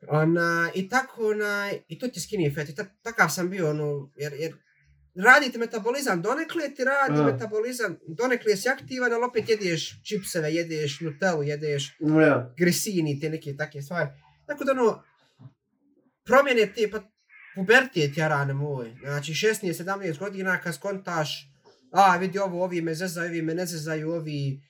[0.08, 4.10] Ona, I tako, ona, i to ti skinny fat, i ta, takav sam bio, ono,
[4.16, 4.52] jer, jer
[5.14, 7.24] radi ti metabolizam, donekle ti radi A.
[7.24, 13.56] metabolizam, donekle si aktivan, ali opet jedeš čipseve, jedeš nutellu, jedeš ja, grisini, te neke
[13.56, 14.08] takve stvari.
[14.46, 15.02] Tako da ono,
[16.24, 17.02] promjene te, pa
[17.54, 18.96] pubertijet ja rane moj.
[19.04, 21.48] Znači 16-17 godina kad skontaš,
[21.92, 24.60] a vidi ovo, ovi me zezaju, ovi me ne zezaju, ovi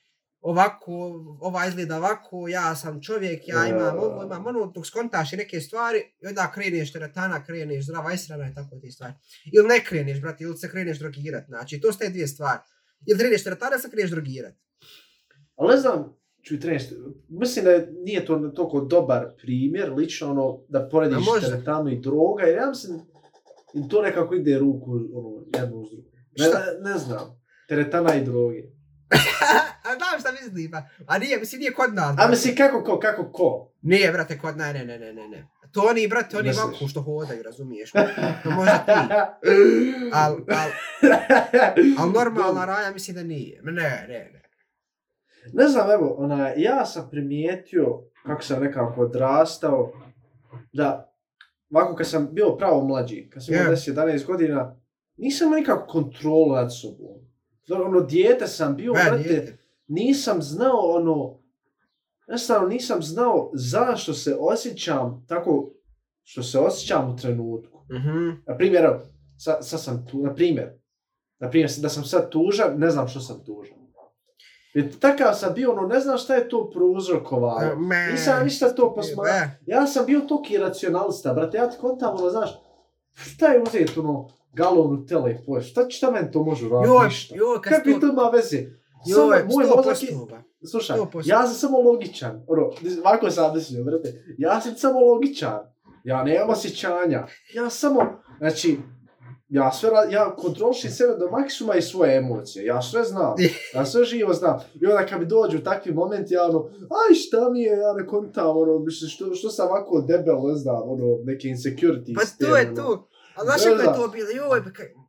[0.43, 0.93] ovako,
[1.41, 5.61] ova izgleda ovako, ja sam čovjek, ja imam ovo, imam ono, dok skontaš i neke
[5.61, 9.15] stvari, i onda kreneš teretana, kreneš zdrava israna i tako te stvari.
[9.53, 12.59] Ili ne kreneš, brate, ili se kreneš drogirat, znači, to su te dvije stvari.
[13.07, 14.55] Ili kreneš teretana, se kreneš drogirat.
[15.57, 16.83] Ali ne znam, čuj, trener,
[17.31, 22.43] mislim da je- nije to toliko dobar primjer, lično ono, da porediš teretanu i droga,
[22.43, 23.01] jer ja mislim,
[23.75, 26.09] i to nekako ide ruku, ono, jedno uz drugu.
[26.39, 28.63] Ne, ne, ne znam, teretana i droge.
[30.09, 30.83] Znam šta misli, pa.
[31.07, 32.17] A nije, mislim, nije kod nas.
[32.19, 33.73] A mislim, kako ko, kako ko?
[33.83, 35.49] Nije, brate, kod ne, ne, ne, ne, ne, ne.
[35.73, 37.91] To oni, brate, oni ovako što hodaju, razumiješ?
[38.43, 38.93] To možda ti.
[40.13, 40.71] Al, al,
[41.99, 43.61] al normalna raja mislim da nije.
[43.63, 44.43] Ne, ne, ne.
[45.53, 49.93] Ne znam, evo, ona, ja sam primijetio, kako sam nekako odrastao,
[50.73, 51.15] da,
[51.71, 53.95] ovako kad sam bio pravo mlađi, kad sam imao Yeah.
[53.95, 54.77] 10-11 godina,
[55.17, 57.33] nisam nikakvu kontrolu nad sobom.
[57.67, 59.59] Znači, Ono, dijete sam bio, Ne, brate, nije.
[59.87, 61.39] Nisam znao ono,
[62.27, 65.71] jednostavno nisam znao zašto se osjećam tako
[66.23, 67.79] što se osjećam u trenutku.
[67.93, 68.29] Mhm.
[68.47, 68.91] Na primjer,
[69.39, 70.71] sad, sad sam tu, na primjer,
[71.39, 73.83] na primjer, da sam sad tužan, ne znam što sam tužan.
[74.75, 77.77] Jer takav sam bio, ono, ne znam šta je to prouzrokovalo.
[77.79, 79.37] Me- Nisam ništa to posmatrao.
[79.37, 82.51] E, Ja sam bio toki racionalista, brate, ja ti kontam, ono, znaš,
[83.13, 87.05] šta je uzeti, ono, galon Nutelle i poješ, šta, šta meni to može uraditi, Joj,
[87.05, 87.35] ništa.
[87.37, 88.01] joj, kad Kakvi sto...
[88.01, 88.59] to ima veze?
[89.11, 90.09] Samo Joj, moj sto mozak je,
[90.71, 91.23] slušaj, 100%.
[91.25, 92.71] ja sam samo logičan, ono,
[93.05, 95.61] ovako sam mislio, brate, ja sam samo logičan,
[96.05, 98.79] ja nemam osjećanja, ja samo, znači,
[99.49, 103.35] ja sve, ja kontrolišim sebe do maksimuma i svoje emocije, ja sve znam,
[103.75, 107.51] ja sve živo znam, i onda kad mi dođu takvi momenti, ja ono, aj šta
[107.51, 111.49] mi je, ja ne kontam, ono, što, što sam ovako debel, ne znam, ono, neke
[111.49, 112.15] insecurity.
[112.15, 113.09] Pa to je to.
[113.37, 114.29] A znaš kako je to bilo?
[114.31, 115.02] Joj, pa.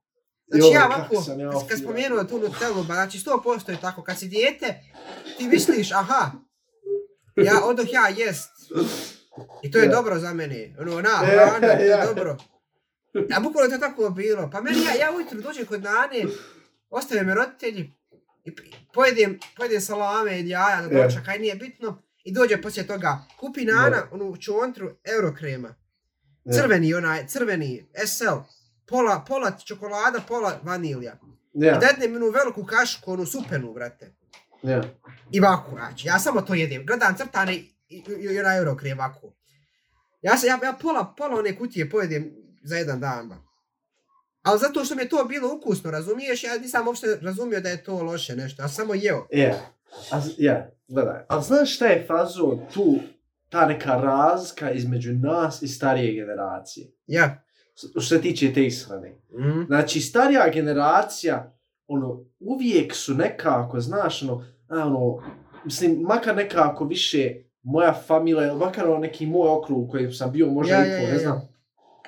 [0.53, 4.03] Znači Joj, ja ovako, sam ja kad, spomenuo tu Nutellu, ba, znači 100% je tako,
[4.03, 4.79] kad si dijete,
[5.37, 6.31] ti misliš, aha,
[7.35, 8.49] ja odoh ja jest.
[9.63, 9.91] I to je Ja.
[9.91, 10.75] dobro za mene.
[10.79, 12.05] Ono, na, Ja, hrana, to je ja.
[12.05, 12.37] dobro.
[13.31, 14.49] A bukvalno je to tako bilo.
[14.51, 16.25] Pa meni, ja, ja ujutro dođem kod nane,
[16.89, 17.91] ostave me roditelji,
[18.45, 18.51] i
[18.93, 21.03] pojedem, pojedem salame i jaja za Ja.
[21.03, 25.75] dočak, kaj nije bitno, i dođe poslije toga, kupi nana, onu čontru, eurokrema,
[26.53, 28.35] crveni onaj, crveni, SL,
[28.85, 31.15] pola, pola čokolada, pola vanilja.
[31.53, 34.11] Ja, I dadne mi onu veliku kašku, onu supenu, brate.
[34.63, 34.83] ja.
[35.31, 36.85] I ovako, znači, ja samo to jedem.
[36.85, 39.33] Gledam crtane i, i, i onaj eurokrem ovako.
[40.21, 42.31] Ja, se, ja, ja pola, pola one kutije pojedem
[42.63, 43.35] za jedan dan, ba.
[44.41, 47.83] Ali zato što mi je to bilo ukusno, razumiješ, ja nisam uopšte razumio da je
[47.83, 49.27] to loše nešto, ja sam samo jeo.
[49.31, 49.55] Ja,
[50.11, 51.21] a, z- ja, gledaj.
[51.29, 52.99] A znaš šta je fazo tu,
[53.49, 56.87] ta neka razlika između nas i starije generacije?
[57.07, 57.42] Ja.
[57.75, 59.09] Što se tiče te ishrane.
[59.09, 59.65] Mm.
[59.67, 61.53] Znači, starija generacija,
[61.87, 65.23] ono, uvijek su nekako, znaš, ono, ono,
[65.65, 70.31] mislim, makar nekako više moja familija, ili makar ono neki moj okrug u kojem sam
[70.31, 71.19] bio, možda Ja, i ja, ja, ne ja.
[71.19, 71.41] znam,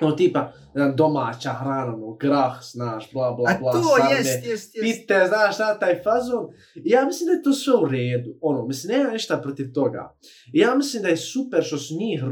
[0.00, 0.52] ono tipa,
[0.94, 5.00] domaća hrana, ono, grah, znaš, bla, bla, A bla, to sarme, jest, jest, jest.
[5.00, 6.46] pite, znaš šta, taj fazon.
[6.74, 8.38] I ja mislim da je to sve u redu.
[8.40, 10.16] Ono, mislim, nema ništa protiv toga.
[10.52, 12.24] I ja mislim da je super što su njih,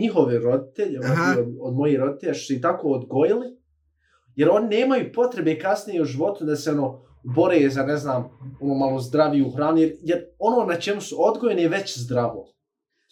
[0.00, 3.46] njihovi roditelji, ono, od, od mojih roditelja, što su ih tako odgojili,
[4.34, 7.02] jer oni nemaju potrebe kasnije u životu da se ono,
[7.34, 11.62] bore za, ne znam, ono malo zdraviju hranu, jer, jer ono na čemu su odgojeni
[11.62, 12.52] je već zdravo.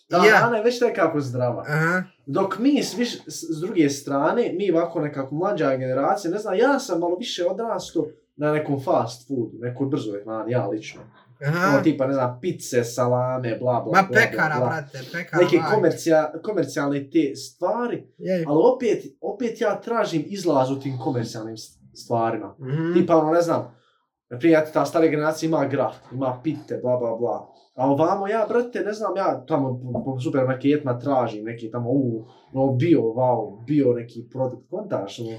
[0.08, 0.36] Ta Ja.
[0.38, 1.64] hrana je već nekako zdrava.
[1.68, 2.02] Aha.
[2.26, 6.78] Dok mi s, viš, s, druge strane, mi ovako nekako mlađa generacija, ne znam, ja
[6.78, 8.06] sam malo više odrastao
[8.36, 11.00] na nekom fast foodu, nekoj brzoj hrani, ja lično.
[11.46, 11.68] Aha.
[11.68, 15.42] Ono tipa, ne znam, pice, salame, bla, bla, Ma bla, pekara, bla, brate, pekara.
[15.42, 18.44] Neke komercija, komercijalne te stvari, Je.
[18.48, 21.56] ali opet, opet ja tražim izlaz u tim komercijalnim
[21.94, 22.54] stvarima.
[22.60, 22.92] Mhm.
[22.94, 23.74] Tipa, ono, ne znam,
[24.30, 27.50] na primjer, ta stara generacija ima grah, ima pite, bla, bla, bla.
[27.74, 32.24] A ovamo ja, brate, ne znam, ja tamo po, po supermarketima tražim neki tamo, u,
[32.52, 35.38] no, bio, wow, bio neki produkt, kontaš, ono,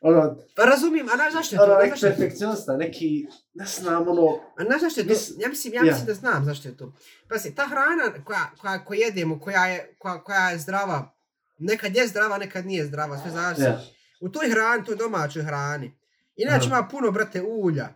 [0.00, 1.64] ono, Pa razumijem, a znaš zašto je to?
[1.64, 4.26] ono, neki perfekcionista, neki, ne znam, ono,
[4.58, 5.12] A znaš zašto je to?
[5.12, 5.84] Mis- Ja mislim, ja ja.
[5.84, 6.92] mislim da znam zašto je to.
[7.28, 11.14] Pazi, ta hrana koja, koja, koju jedemo, koja je, koja, koja je zdrava,
[11.58, 13.62] nekad je zdrava, nekad nije zdrava, sve zavisi.
[13.62, 13.80] ja,
[14.20, 15.98] U toj hrani, toj domaćoj hrani.
[16.36, 17.88] Inače ima puno, brate, ulja,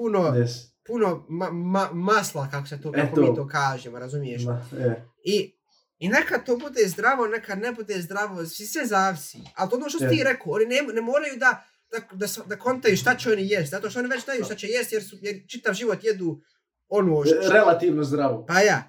[0.00, 0.50] puno, yes,
[0.86, 3.20] puno ma, ma, masla, kako se to, kako Eto.
[3.20, 4.42] mi to kažemo, razumiješ?
[4.44, 5.52] ma, je, I,
[5.98, 9.38] I nekad to bude zdravo, nekad ne bude zdravo, svi sve zavisi.
[9.54, 10.10] Ali to ono što Je.
[10.10, 13.70] ti rekao, oni ne, ne moraju da, da, da, da kontaju šta će oni jest,
[13.70, 16.40] zato što oni već znaju šta će jest, jer, su, jer čitav život jedu
[16.88, 17.42] ono što...
[17.42, 18.46] što- relativno zdravo.
[18.46, 18.82] Pa ja.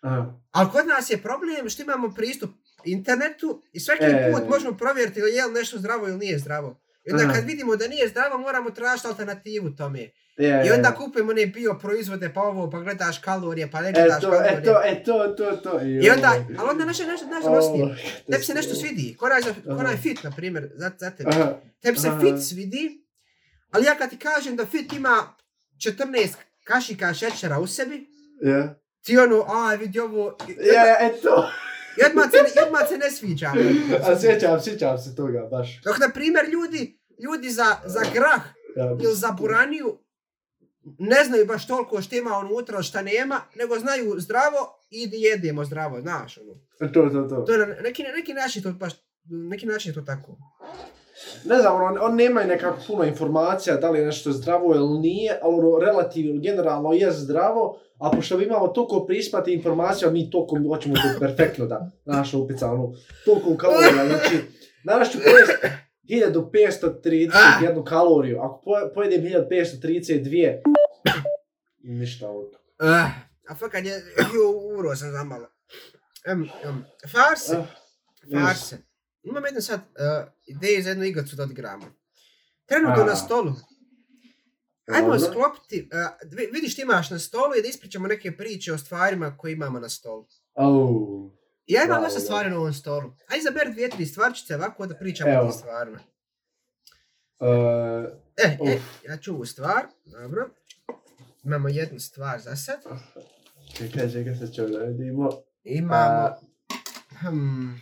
[0.00, 0.34] Aha.
[0.50, 2.50] Ali kod nas je problem što imamo pristup
[2.84, 4.32] internetu i svaki E.
[4.32, 6.80] put možemo provjeriti je li nešto zdravo ili nije zdravo.
[7.04, 7.32] I onda Aha.
[7.32, 10.10] kad vidimo da nije zdravo, moramo tražiti alternativu tome.
[10.36, 10.94] Je, I onda je.
[10.94, 14.52] kupimo one bio proizvode, pa ovo, pa gledaš kalorije, pa ne E gledaš to, kalorije.
[14.52, 15.80] e to, e to, to, to.
[15.82, 17.96] I onda, ali onda nešto, nešto, nešto nosnije.
[18.30, 18.88] Tebi se nešto svidi.
[18.94, 20.02] svidi, ko onaj, za- ko onaj Aha.
[20.02, 21.30] fit, na primjer, za, za tebe.
[21.30, 22.20] Aha, Tebi se Aha.
[22.20, 23.04] fit svidi,
[23.70, 25.34] ali ja kad ti kažem da fit ima
[25.78, 26.28] 14
[26.64, 28.06] kašika šećera u sebi,
[28.42, 28.74] je.
[29.02, 30.66] ti ono, aj vidi ovo, Je,
[31.00, 31.50] e to.
[31.96, 33.52] i odmah se, odmah se ne sviđa.
[34.04, 35.82] A sjećam, sjećam se toga, baš.
[35.82, 38.40] Dok, na primjer, ljudi, ljudi za, za grah
[38.76, 39.98] Ja, ili za buraniju
[40.98, 46.00] ne znaju baš toliko što ima unutra, šta nema, nego znaju zdravo i jedemo zdravo,
[46.00, 46.54] znaš, ono.
[46.92, 47.42] To, to, to.
[47.42, 48.92] To je na neki, neki način to baš,
[49.24, 50.36] neki način je to tako.
[51.44, 55.38] Ne znam, on, on nemaju nekako puno informacija da li je nešto zdravo ili nije,
[55.42, 60.58] ali ono relativno, generalno je zdravo, a pošto mi imamo toliko prispati informacija, mi toliko
[60.68, 62.92] hoćemo to perfektno da naša upica, ono,
[63.24, 64.36] toliko kalorija, znači,
[64.84, 65.66] danas ću pojesti
[66.10, 67.30] 1531
[67.84, 70.60] kaloriju, ako po- pojedem 1532,
[71.98, 72.58] ništa od toga.
[72.80, 73.10] Uh,
[73.48, 74.02] a fakat je,
[74.34, 75.46] jo, uro sam za malo.
[76.32, 77.66] Um, um, farse, Ah,
[78.38, 78.78] farse.
[79.22, 79.84] Imam jednu sad uh,
[80.46, 81.86] ideju za jednu igricu da odigramo.
[82.66, 83.06] Trenutno A.
[83.06, 83.52] na stolu.
[84.88, 85.18] Ajmo Dobro.
[85.20, 85.98] sklopiti, uh,
[86.30, 89.80] vi- vidiš ti imaš na stolu i da ispričamo neke priče o stvarima koje imamo
[89.80, 90.26] na stolu.
[90.54, 91.30] Au.
[91.70, 93.12] Ja imam dosta stvari na ovom stolu.
[93.28, 95.42] Ajde izaberi dvije, tri stvarčice ovako da pričamo o Evo.
[95.42, 95.98] tim stvarima.
[97.40, 98.82] Uh, E, e, Uf.
[99.08, 100.50] ja ću ovu stvar, dobro.
[101.44, 102.80] Imamo jednu stvar za sad.
[103.74, 105.30] čekaj, čekaj, sad ćemo da vidimo.
[105.64, 105.94] Imamo...
[105.96, 106.38] A,
[107.20, 107.80] Hmm,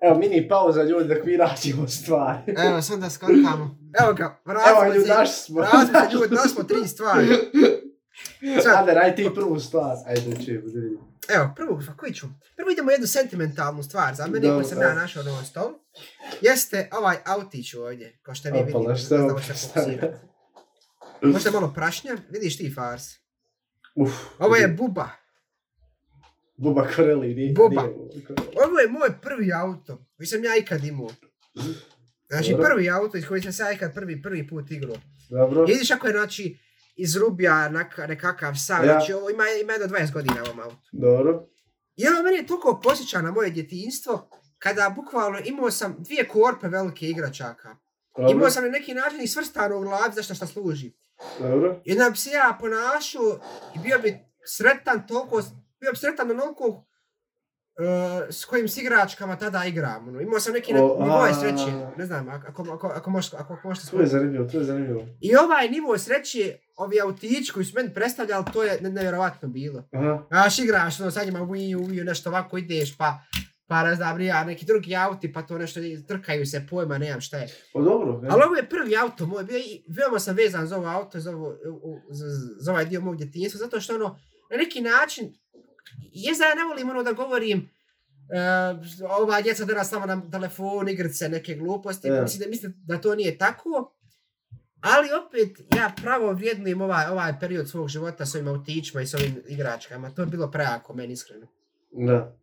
[0.00, 2.38] Evo, mini pauza ljudi dok mi radimo stvari.
[2.68, 3.78] evo, sad da skontamo.
[4.02, 5.14] Evo ga, Evo, vratimo ljudi, se.
[5.14, 5.60] naš smo.
[5.60, 7.26] Vratimo se ljudi, smo tri stvari.
[8.62, 9.96] Sad, raj ti prvu stvar.
[10.06, 11.08] Ajde, da vidimo.
[11.28, 12.26] evo, prvo, pa koji ću?
[12.56, 15.74] Prvo idemo jednu sentimentalnu stvar za mene, koju sam ja našao na stolu.
[16.40, 18.88] Jeste ovaj autić ovdje, kao što vi Opala, vidite.
[18.88, 20.16] Ne šta je znamo Šta fokusirati.
[21.22, 23.04] Možda malo prašnja, vidiš ti fars.
[23.94, 24.12] Uf.
[24.38, 25.08] Ovo je buba.
[26.56, 27.52] Buba Koreli, nije.
[27.52, 27.82] Buba.
[28.66, 31.08] Ovo je moj prvi auto koji sam ja ikad imao.
[32.28, 32.66] Znači Dobro.
[32.66, 34.96] prvi auto iz koji sam se ja ikad prvi, prvi put igrao.
[35.30, 35.64] Dobro.
[35.64, 36.58] Vidiš ako je znači
[36.94, 38.92] iz Rubija naka- nekakav sam, Ja.
[38.92, 40.88] znači ovo ima, ima jedno 20 godina ovom autu.
[40.92, 41.48] Dobro.
[41.96, 44.28] I ovo meni je toliko posjeća na moje djetinjstvo,
[44.58, 47.76] kada bukvalno imao sam dvije korpe velike igračaka.
[48.16, 48.30] Dobro.
[48.30, 50.92] Imao sam na neki način i svrstano u glavi za što šta služi.
[51.38, 51.80] Dobro.
[51.84, 53.40] I onda bi se ja ponašao
[53.74, 55.42] i bio bi sretan toliko,
[55.80, 56.84] bio bi sretan onoliko
[58.30, 60.08] s kojim s igračkama tada igram.
[60.08, 60.20] Ono.
[60.20, 61.34] Imao sam neki O, o, nivo a.
[61.34, 64.64] sreće, ne znam, ako, ako, ako, možeš, ako, ako možete To je zanimljivo, to je
[64.64, 65.06] zanimljivo.
[65.20, 69.88] I ovaj nivo sreće, ovi autići koji su meni predstavljali, to je ne- nevjerovatno bilo.
[69.92, 70.24] Aha.
[70.28, 73.18] Znaš, igraš, ono, sad ima Wii U, Wii U, nešto ovako ideš, pa,
[73.66, 77.36] pa ne znam, ja, neki drugi auti, pa to nešto trkaju se, pojma, nemam šta
[77.36, 77.48] je.
[77.72, 78.20] Pa dobro.
[78.20, 78.28] ne?
[78.30, 81.30] Ali ovo je prvi auto moj, bio i veoma sam vezan za ovo auto, za,
[81.36, 81.54] ovo,
[82.10, 82.26] za,
[82.60, 84.18] za ovaj dio mog djetinjstva, zato što ono,
[84.50, 85.34] na neki način,
[86.04, 87.70] je da ja ne volim ono da govorim,
[88.22, 88.80] Uh,
[89.12, 92.22] ova djeca danas samo na telefon, igrice, neke gluposti, Ja.
[92.22, 93.94] mislim, da, mislim da to nije tako.
[94.82, 99.14] Ali opet, ja pravo vrijednujem ovaj, ovaj period svog života s ovim autićima i s
[99.14, 100.10] ovim igračkama.
[100.10, 101.46] To je bilo prejako meni, iskreno.
[101.92, 102.36] Da.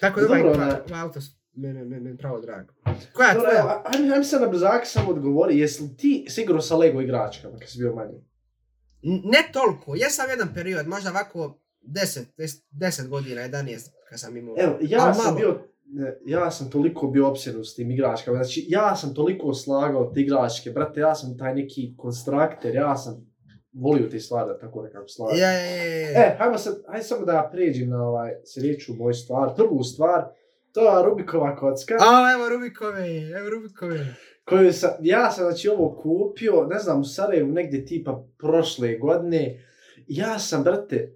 [0.00, 2.72] Tako da ovaj, ovaj, ovaj auto s- meni me, pravo drago.
[3.12, 3.82] Koja Dobro, tvoja?
[3.86, 7.68] ajme, ajme sad na brzak samo odgovori, jesi li ti sigurno sa Lego igračkama kad
[7.68, 8.24] si bio manji?
[9.02, 14.54] Ne toliko, jesam jedan period, možda ovako 10, 10, 10 godina, 11 kad sam imao.
[14.58, 15.36] Evo, ja Ali sam malo.
[15.36, 15.60] bio,
[16.26, 20.70] ja sam toliko bio opsjednut s tim igračkama, znači ja sam toliko slagao te igračke,
[20.70, 23.26] brate, ja sam taj neki konstrukter, ja sam
[23.72, 25.38] volio te stvari da tako nekako slagam.
[25.38, 26.08] Ja, ja, ja, ja.
[26.08, 30.24] E, hajmo sad, hajde samo da ja pređem na ovaj sljedeću moju stvar, prvu stvar,
[30.72, 34.06] to je Rubikova kocka, A, evo Rubikove, evo Rubikove.
[34.44, 39.64] koju sam, ja sam znači ovo kupio, ne znam, u Sarajevu negdje tipa prošle godine,
[40.06, 41.12] ja sam, brate,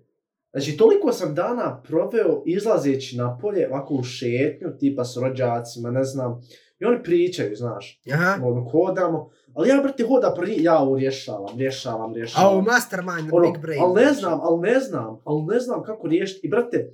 [0.52, 6.40] Znači, toliko sam dana proveo izlazeći napolje, ovako u šetnju, tipa s rođacima, ne znam,
[6.78, 8.38] i oni pričaju, znaš, Aha.
[8.44, 12.58] ono, hodamo, ali ja, brate, hoda prvi, ja ovo rješavam, rješavam, A rješavam.
[12.58, 13.78] u Mastermind, ono, Big Brain.
[13.78, 13.90] znači.
[13.90, 16.46] ali ne znam, ali ne znam, ali ne znam kako riješiti.
[16.46, 16.90] I, brate,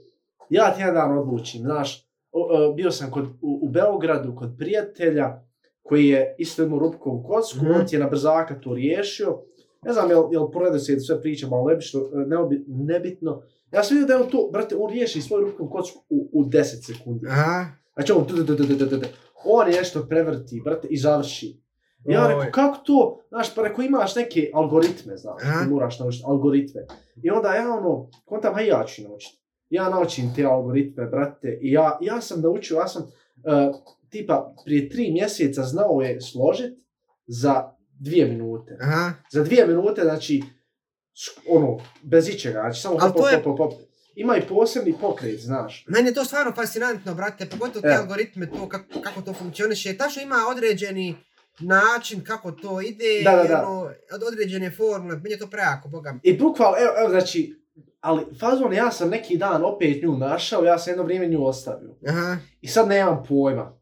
[0.51, 4.55] ja ti jedan dan odlučim, znaš, o, o, bio sam kod, u, u Beogradu kod
[4.59, 5.43] prijatelja,
[5.83, 7.71] koji je isto imao Rubikovu kocku, Mhm.
[7.71, 9.43] on ti je na brzaka to riješio.
[9.87, 13.43] Ne znam, jel, jel poredo se sve pričam, ali nebično, neobi, nebitno.
[13.73, 16.45] Ja sam vidio da je on to, brate, on riješi svoju Rubikovu kocku u, u
[16.45, 17.27] 10 sekundi.
[17.29, 17.67] Aha.
[17.95, 19.07] Znači on, tu, tu, tu, tu, tu, tu, tu.
[19.45, 21.61] on nešto prevrti, brate, i završi.
[22.05, 22.29] Ja Oj.
[22.29, 25.65] rekao, kako to, znaš, pa rekao, imaš neke algoritme, znaš, Aha.
[25.65, 26.87] ti moraš naučiti algoritme.
[27.23, 29.39] I onda ja ono, kontam, ha ja ću naučiti.
[29.71, 33.77] Ja naučim te algoritme, brate, i ja, ja sam naučio, ja sam uh,
[34.09, 36.79] tipa prije tri mjeseca znao je složit
[37.27, 38.79] za dvije minute.
[38.83, 39.13] Aha.
[39.31, 40.43] Za dvije minute, znači,
[41.49, 43.81] ono, bez ičega, znači samo pop, je- pop, pop, pop.
[44.15, 45.85] Ima i posebni pokret, znaš.
[45.89, 47.95] Meni je to stvarno fascinantno, brate, pogotovo te E.
[47.95, 49.97] algoritme, to kako, kako to funkcioniše.
[49.97, 51.17] Tačno ima određeni
[51.61, 53.67] način kako to ide, Da, da, da.
[53.69, 53.81] ono,
[54.13, 56.19] od određene formule, meni je to prejako, boga.
[56.23, 57.63] I bukvalno, evo, evo, znači,
[58.01, 61.97] ali fazon, ja sam neki dan opet nju našao, ja sam jedno vrijeme nju ostavio.
[62.09, 63.79] Aha, I sad nemam pojma.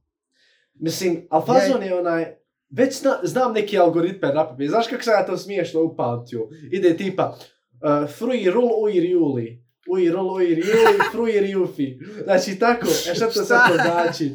[0.74, 2.34] Mislim, ali fazon je onaj,
[2.76, 4.70] već zna, znam neki algoritme na pamet.
[4.70, 6.48] Znaš kako sam ja to smiješno upamtio?
[6.72, 9.64] Ide tipa, uh, frui rul uir juli.
[9.90, 11.98] Ui rul uir juli, fruir jufi.
[12.24, 14.30] Znači tako, e šta to sad to znači?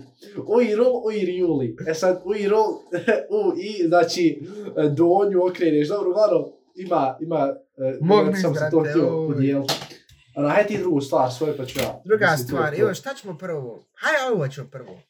[0.47, 1.75] Ui rul uir juli.
[1.87, 2.67] E sad ui rul,
[3.37, 4.41] u i, znači
[4.77, 5.87] e, donju okreneš.
[5.87, 9.73] Dobro, varo, ima, ima, uh, Mogu sam se to htio podijeliti.
[10.35, 12.01] A hajde ti drugu stvar, svoje pa ću ja.
[12.05, 13.85] druga stvar, evo šta ćemo prvo?
[13.93, 15.01] Hajde ovo ćemo prvo.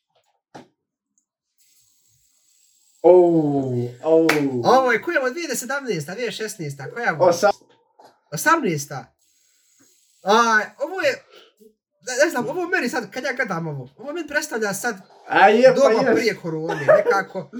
[3.02, 4.28] Oh, oh.
[4.66, 5.66] Ovo je, koja je ovo, 2017,
[6.08, 7.14] 2016, koja je?
[7.20, 7.52] Osam...
[8.34, 9.04] 18.
[10.24, 11.24] Aj, ovo je,
[12.02, 14.96] ne, ne znam, ovo meni sad, kad ja gledam ovo, ovo meni predstavlja sad
[15.28, 16.16] A je, pa doba je.
[16.16, 17.52] prije korone, nekako.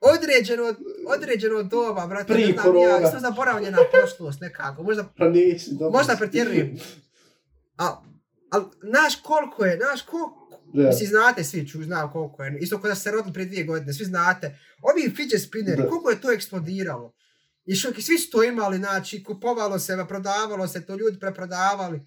[0.00, 0.74] Određeno,
[1.08, 2.84] određeno doba, brate, Prije ne znam, korona.
[2.84, 5.98] ja isto zaboravljena prošlost nekako, možda, Pa nisi, dobro.
[5.98, 6.78] možda pretjerujem.
[7.78, 8.02] A,
[8.50, 10.82] al, znaš koliko je, znaš koliko, Da.
[10.88, 12.58] Mislim, znate svi, ču, znam koliko je.
[12.60, 14.58] Isto kod da ste se rodili prije dvije godine, svi znate.
[14.82, 15.88] Ovi fidget spinneri, Da.
[15.88, 17.12] koliko je to eksplodiralo.
[17.64, 22.00] I što, svi su to imali, znači, kupovalo se, prodavalo se, to ljudi preprodavali.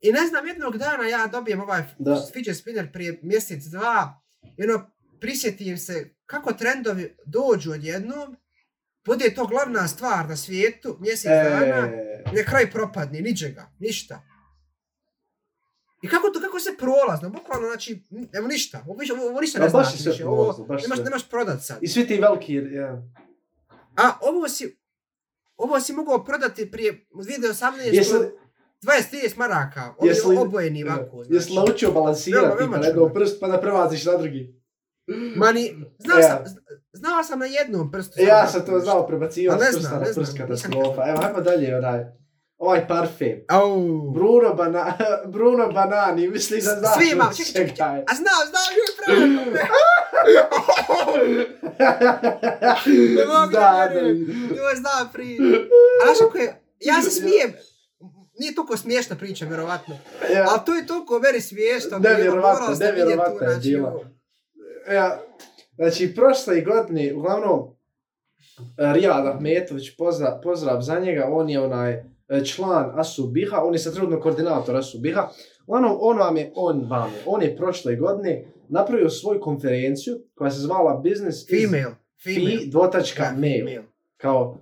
[0.00, 2.26] I ne znam, jednog dana ja dobijem ovaj Da.
[2.32, 4.20] fidget spinner prije mjesec, dva,
[4.58, 8.36] i ono, prisjetim se kako trendovi dođu odjednom,
[9.04, 14.22] bude to glavna stvar na svijetu, mjesec dana, E, i na kraj propadne, ničega, ništa.
[16.02, 19.62] I kako to, kako se prolazno, bukvalno, znači, evo ništa, ovo, ovo, ovo ništa Pa
[19.62, 21.04] ne je sve više, prolazno, ovo baš nemaš, sve.
[21.04, 21.78] nemaš prodat sad.
[21.80, 23.02] I svi ti veliki, ja.
[23.96, 24.78] A ovo si,
[25.56, 27.72] ovo si mogao prodati prije 2018.
[27.86, 28.14] Jesi,
[28.82, 31.34] 20-30 maraka, Jesi li- obojeni ovako, znači.
[31.34, 33.14] jesi naučio balansirati pa na jednom čudno.
[33.14, 34.54] prst pa da prevaziš na drugi?
[35.36, 36.28] Mani, znao, Ja.
[36.28, 36.60] sam, zna-
[36.92, 38.14] znao sam na jednom prstu.
[38.18, 41.08] E, ja sam to znao prebacivati A ne s prsta na prst katastrofa.
[41.08, 42.04] Evo, hajmo dalje, onaj.
[42.62, 43.44] Ovaj parfem.
[43.48, 44.10] Au.
[44.12, 44.98] Bruno, bana,
[45.34, 48.04] Bruno Banani, misli da znaš Svi ima, od čekaj, čekaj, čega je.
[48.08, 49.18] A znao, znao, joj, pravo.
[53.16, 54.16] Ne mogu da vjerujem.
[54.56, 55.38] Joj, znam prije.
[56.02, 57.52] A znaš kako je, ja se smijem.
[58.38, 59.98] Nije toliko smiješna priča, vjerovatno.
[60.34, 61.98] Ja, Ali to je toliko meni smiješno.
[61.98, 63.88] Nevjerovatno, ste vidjeti nevjerovatno tu, je znači, bila.
[63.88, 64.04] ovo.
[64.92, 65.22] ja,
[65.74, 67.76] znači, prošle godine, uglavnom,
[68.76, 72.11] Rijad Ahmetović, pozdrav, pozdrav za njega, on je onaj
[72.44, 75.28] član Asu Biha, on je sad trenutno koordinator Asu Biha.
[75.66, 80.50] Uglavnom, on vam je, on vam je, on je prošle godine napravio svoju konferenciju koja
[80.50, 81.94] se zvala Business is Female.
[82.24, 82.58] Female.
[82.58, 83.66] Fi dvotačka Da, mail.
[83.66, 83.86] female.
[84.16, 84.56] Kao,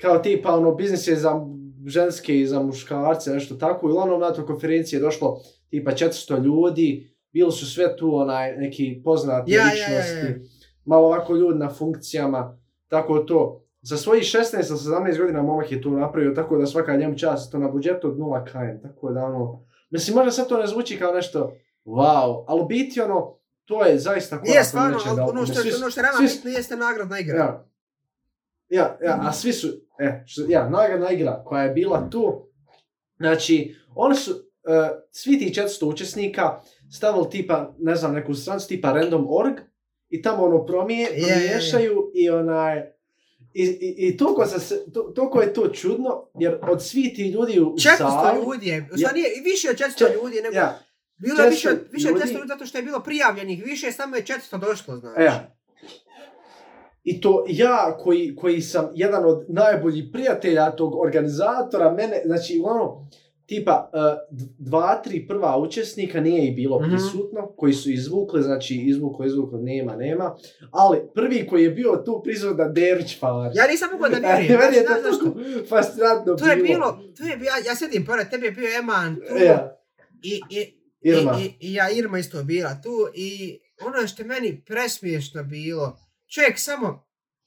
[0.00, 1.40] kao tipa ono, biznis je za
[1.86, 3.88] ženske i za muškarce, nešto tako.
[3.88, 8.56] I uglavnom na toj konferenciji je došlo tipa 400 ljudi, bili su sve tu onaj
[8.56, 10.36] neki poznati Ja, ja, ličnosti, ja, ja.
[10.84, 13.63] malo ovako ljudi na funkcijama, tako to.
[13.84, 14.36] Za svojih 16
[14.70, 18.08] ili 17 godina momak je to napravio, tako da svaka njemu čast, to na budžetu
[18.08, 21.52] od 0 km, tako da ono, mislim, možda sad to ne zvuči kao nešto,
[21.84, 25.28] wow, ali biti ono, to je zaista korak Nije stvarno, ali velikom.
[25.28, 27.36] ono što, Svi ono što je nama svi su- bitno jeste nagradna igra.
[27.36, 27.66] Ja.
[28.70, 29.68] Ja, ja, a svi su,
[29.98, 32.46] e, što, ja, nagradna igra koja je bila tu,
[33.16, 34.38] znači, oni su, uh,
[35.10, 39.54] svi ti 400 učesnika stavili tipa, ne znam, neku strancu tipa random.org
[40.08, 41.26] i tamo ono promije, Je, je, je.
[41.26, 42.93] promiješaju i onaj,
[43.54, 47.60] i, i, i toliko, se, to, toliko je to čudno, jer od svih ti ljudi
[47.60, 48.96] u 400 sali, ljudi je, u Ja.
[48.98, 50.78] stvari nije, više od 400 Čet- ljudi, nego, ja,
[51.16, 53.64] bilo je više, 400 od- više od 400 ljudi- ljudi zato što je bilo prijavljenih,
[53.64, 55.22] više samo je 400 došlo, znači.
[55.22, 55.30] E,
[57.04, 63.08] I to ja koji, koji sam jedan od najboljih prijatelja tog organizatora, mene, znači ono,
[63.46, 66.90] tipa uh, d- dva, tri prva učesnika nije i bilo Mhm.
[66.90, 70.36] prisutno, koji su izvukli, znači izvukli, izvukli, nema, nema,
[70.70, 73.56] ali prvi koji je bio tu prisutan Derić Farić.
[73.56, 76.86] Ja nisam mogao da E, vjerujem, Meni je to tako fascinantno To je bilo,
[77.18, 79.76] to je bio, ja, ja sjedim pored, tebi je bio Eman tu, Ja,
[80.22, 81.38] i, i, Irma.
[81.38, 85.98] I, i, i ja Irma isto bila tu i ono što je meni presmiješno bilo,
[86.28, 87.06] čovjek samo,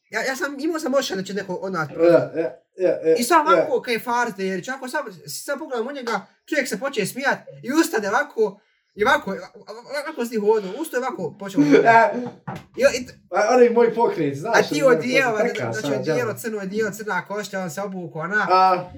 [0.10, 2.40] ja, ja sam, imao sam ošaj da će neko od nas Ja, prozvati.
[2.40, 2.44] ja,
[2.78, 3.54] ja, ja, I sad ja.
[3.54, 7.38] ovako, kaj je Fars Derić, ako sam, sad pogledam u njega, čovjek se počne smijat
[7.64, 8.60] i ustane ovako,
[8.96, 9.36] i ovako,
[10.02, 11.62] ovako si hodu, usto je ovako počeo.
[11.84, 12.12] Ja,
[12.78, 14.58] I, i, a onaj moj pokret, znaš.
[14.58, 16.02] a ti ono, odijelo, prekrasno, znači đavo.
[16.02, 18.90] odijelo, crno odijelo, crna košća, on se obuku, ona, A,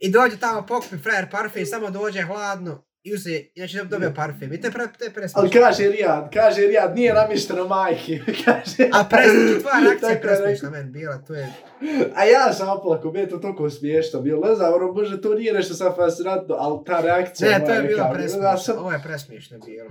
[0.00, 4.52] i dođe tamo pokupi frajer parfum, samo dođe hladno, i uze, znači dobio parfem.
[4.52, 8.20] I to je, pre, to je Ali kaže Rijad, kaže Rijad, nije namješteno majke.
[8.44, 11.52] kaže, A presmišno, tvoja reakcija je presmišna meni bila, to je...
[12.14, 14.48] A ja sam oplako, meni je to toliko smiješno bilo.
[14.48, 17.82] Ne znam, ono, bože, to nije nešto sad fascinantno, ali ta reakcija Ne, to je
[17.82, 19.90] bilo presmišno, ja sam- ovo je presmišno bilo.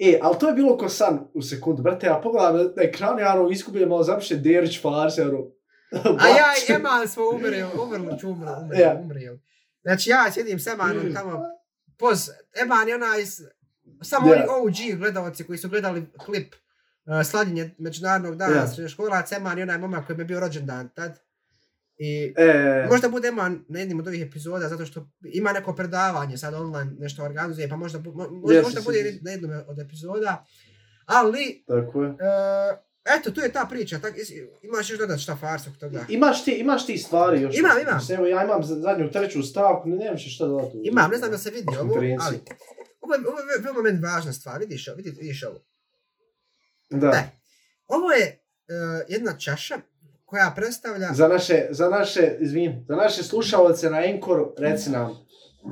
[0.00, 3.34] E, ali to je bilo ko san u sekundu, brate, ja pogledam na, ekranu, ja
[3.34, 5.38] ono, izgubijem malo zapiše Derić Farse, ono,
[5.94, 9.00] A ja Eman smo umrli, umrli, ću umrli, umrli, Ja.
[9.02, 9.40] umrli.
[9.82, 11.42] Znači ja sjedim s Emanom tamo,
[11.98, 12.30] poz,
[12.62, 13.24] Eman je onaj,
[14.02, 14.34] samo Ja.
[14.34, 18.74] oni OG gledalci koji su gledali klip uh, sladjenje Međunarodnog dana yeah.
[18.74, 21.18] srednjoškolac, Eman je onaj momak koji mi je bio rođendan tad.
[21.98, 26.36] I E, možda bude Eman na jednim od ovih epizoda, zato što ima neko predavanje
[26.36, 29.18] sad online, nešto organizuje, pa možda, mo, možda, Jeste, možda bude sigurno.
[29.22, 30.44] na jednom od epizoda.
[31.06, 32.08] Ali, tako je.
[32.10, 32.16] uh,
[33.18, 34.14] eto, tu je ta priča, tak,
[34.62, 36.04] imaš još dodat šta farsog toga.
[36.08, 37.58] Imaš ti, imaš ti stvari još?
[37.58, 37.94] Imam, imam.
[37.94, 40.80] Mislim, Evo, ja imam za- zadnju, treću stavku, ne, nemam šta dodati.
[40.84, 42.40] Imam, ne znam da se vidi ovo, ali
[43.00, 45.60] ovo je, ovo je veoma meni važna stvar, vidiš, ovo, vidiš, vidiš ovo.
[46.90, 47.10] Da.
[47.10, 47.30] Ne.
[47.86, 48.38] Ovo je
[48.68, 49.78] uh, jedna čaša
[50.24, 51.08] koja predstavlja...
[51.12, 55.26] Za naše, za naše, izvin, za naše slušalce na Enkoru, reci nam,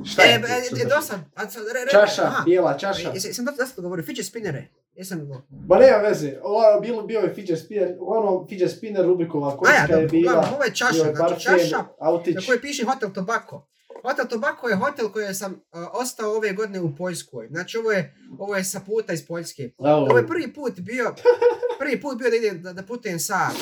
[0.05, 0.35] šta je?
[0.35, 0.47] e, to?
[0.47, 2.43] e, e, dosad, a re, re, Čaša, aha.
[2.45, 3.11] bijela čaša.
[3.13, 4.67] Jesam, jesam dosta dosta govorio, fidget spinnere.
[4.95, 5.41] Jesam go.
[5.49, 9.97] Ba nema veze, ovo bilo, bio je fidget spinner, ono fidget spinner Rubikova A ja,
[9.97, 12.35] je bila, uglavnom, ovo je čaša, je znači čaša autić.
[12.35, 13.67] na kojoj piše Hotel Tobacco.
[14.03, 15.59] Hotel Tobacco je hotel koji sam uh,
[15.93, 17.47] ostao ove godine u Poljskoj.
[17.47, 19.69] Znači ovo je, ovo je sa puta iz Poljske.
[19.81, 20.01] Bravo.
[20.01, 21.15] Ovo je prvi put bio,
[21.79, 23.53] prvi put bio da idem, da, da putujem sam.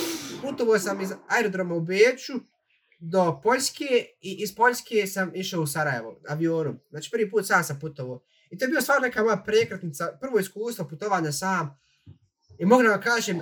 [0.41, 2.33] Putovao sam iz aerodroma u Beču
[2.99, 6.79] do Poljske i iz Poljske sam išao u Sarajevo avionom.
[6.89, 8.23] Znači prvi put sam sam putovao.
[8.53, 11.77] I to je bio stvarno neka moja prekretnica, prvo iskustvo putovanja sam.
[12.59, 13.39] I mogu da vam kažem,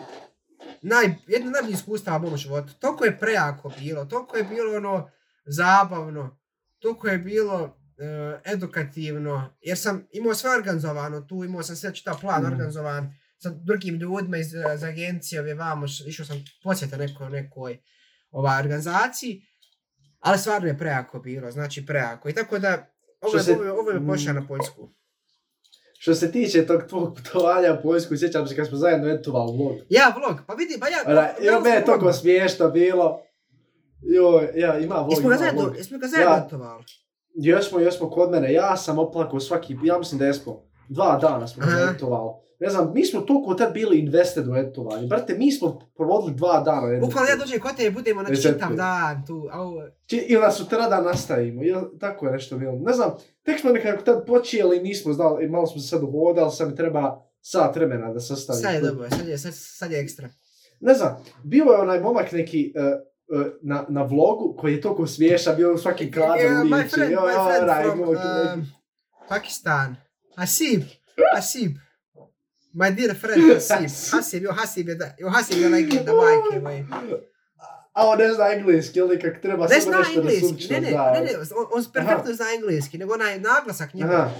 [0.81, 2.73] naj, jedno od najboljih iskustava u mom životu.
[2.75, 5.09] Toliko je prejako bilo, toliko je bilo ono
[5.47, 6.39] zabavno,
[6.79, 8.03] toliko je bilo e,
[8.45, 12.51] edukativno, jer sam imao sve organizovano tu, imao sam sve čitav plan Mhm.
[12.51, 17.77] organizovan sa drugim ljudima iz, iz agencije, ove vamo, išao sam posjeta neko, nekoj
[18.31, 19.41] ovaj, organizaciji,
[20.19, 22.29] ali stvarno je prejako bilo, znači prejako.
[22.29, 22.87] I tako da,
[23.21, 24.35] ovo je, se- ovo je, ovo je Mm.
[24.35, 24.93] na Poljsku.
[26.01, 29.77] Što se tiče tog tvog putovanja u Poljsku, sjećam se kad smo zajedno etovali vlog.
[29.89, 30.97] Ja, vlog, pa vidi, pa ja...
[31.07, 33.21] Ona, ja jo, mene je toliko smiješno bilo.
[34.01, 35.77] Joj, ja, ima vlog, Jesmo ga ima zajedno, vlog.
[35.77, 36.43] jesmo ga zajedno Ja.
[36.47, 36.83] etovali.
[37.33, 41.63] Jesmo, jesmo kod mene, ja sam oplakao svaki, ja mislim da jesmo, dva dana smo
[41.63, 41.91] Aha.
[41.95, 42.31] etovali.
[42.61, 45.07] Ne znam, mi smo toliko tad bili invested u etovanje.
[45.07, 46.99] Brate, mi smo provodili dva dana.
[46.99, 48.53] Bukvalno ja dođem kod tebe, budemo na Desetke.
[48.53, 49.81] čitav dan tu, a ovo...
[50.05, 52.73] Či- Ili sutradan nastavimo, ili tako je nešto bilo.
[52.77, 53.11] Ne znam,
[53.43, 57.21] tek smo nekako tad počeli, nismo znali, malo smo se sad uhodali, sad mi treba
[57.41, 58.61] sat vremena da sastavim.
[58.61, 60.29] Sad je dobro, sad je, sad, sad je ekstra.
[60.79, 62.83] Ne znam, bio je onaj momak neki uh,
[63.39, 66.75] uh, na, na vlogu koji je toliko smiješan, bio u svaki kadar Yeah, u my
[66.75, 66.89] liči.
[66.89, 68.65] friend, Jo, my jo, friend from um,
[69.29, 69.95] Pakistan.
[70.35, 70.81] Hasib,
[71.35, 71.71] Hasib.
[72.73, 73.89] My dear friend Hasib.
[74.13, 76.85] Hasib, jo Hasib je da, jo Hasib je legenda majke moje.
[77.93, 80.89] A on ne zna engleski, ili kak treba Ne samo nešto da sumčno ne, ne,
[80.89, 81.11] zna.
[81.11, 84.31] ne, ne, on, on perfektno zna engleski, nego onaj naglasak njegov, Aha.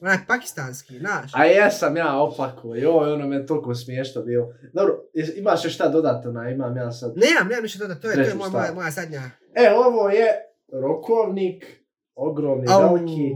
[0.00, 1.30] onaj pakistanski, znaš.
[1.34, 4.48] A jesam ja opako, joj, ono me toliko smiješno bilo.
[4.72, 4.94] Dobro,
[5.36, 7.12] imaš još šta dodati, ona, imam ja sad.
[7.16, 9.22] Nemam, nemam ništa dodati, to je, to je moja, moja, moja zadnja.
[9.54, 10.28] E, ovo je
[10.72, 11.66] rokovnik,
[12.14, 12.94] ogromni, Au.
[12.94, 13.30] veliki,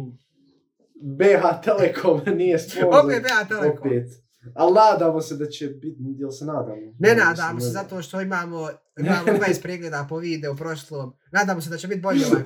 [1.02, 3.04] BH Telekom nije sponsor.
[3.04, 3.88] Opet BA Telekom.
[3.88, 4.29] Opet.
[4.54, 6.94] Ali nadamo se da će biti, jel se nadamo?
[6.98, 8.68] Ne Nadamo se zato što imamo,
[9.00, 11.12] imamo 20 pregleda po videu prošlom.
[11.32, 12.42] Nadamo se da će biti bolje ovaj.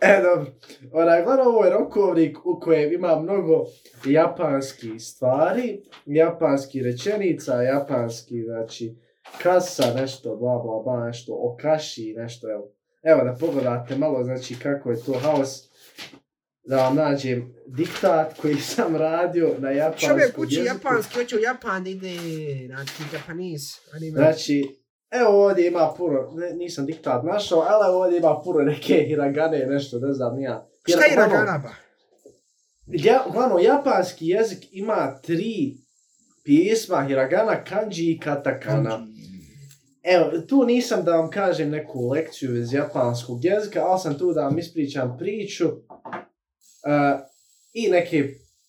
[0.00, 0.52] E, dobro.
[0.92, 3.64] Onaj, gledam, ovo je rokovnik u kojem ima mnogo
[4.04, 8.96] japanskih stvari, japanskih rečenica, japanski, znači,
[9.42, 12.72] kasa, nešto, bla, bla, bla, nešto, okashi, nešto, evo.
[13.02, 15.65] Evo da pogledate malo, znači, kako je to haos.
[16.68, 20.74] Da vam nađem diktat koji sam radio na japanskom Čovjek uči jeziku.
[20.76, 22.16] japanski, hoće u Japan ide,
[22.66, 24.18] znači Japanese anime.
[24.18, 24.78] Znači,
[25.10, 29.98] evo ovdje ima puno, ne, nisam diktat našao, ali ovdje ima puno neke hiragane, nešto,
[29.98, 30.66] ne znam, nija.
[30.88, 31.70] Šta je uglavnom- Raganaba?
[32.86, 35.76] Ja, uglavnom, japanski jezik ima tri
[36.44, 39.06] pisma, hiragana, kanji i katakana.
[40.04, 44.42] Evo, tu nisam da vam kažem neku lekciju iz japanskog jezika, ali sam tu da
[44.42, 45.64] vam ispričam priču
[46.86, 47.20] uh,
[47.72, 48.28] i neke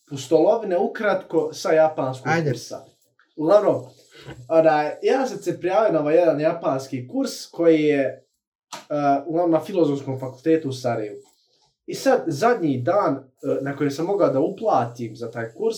[0.09, 2.51] pustolovine ukratko sa japanskog Ajde.
[2.51, 2.86] kursa.
[3.36, 3.84] Uglavnom,
[4.49, 8.26] ona, ja sam se prijavio na ovaj jedan japanski kurs koji je
[8.74, 11.18] uh, uglavnom na filozofskom fakultetu u Sarajevu.
[11.86, 15.78] I sad, zadnji dan uh, na kojem sam mogao da uplatim za taj kurs,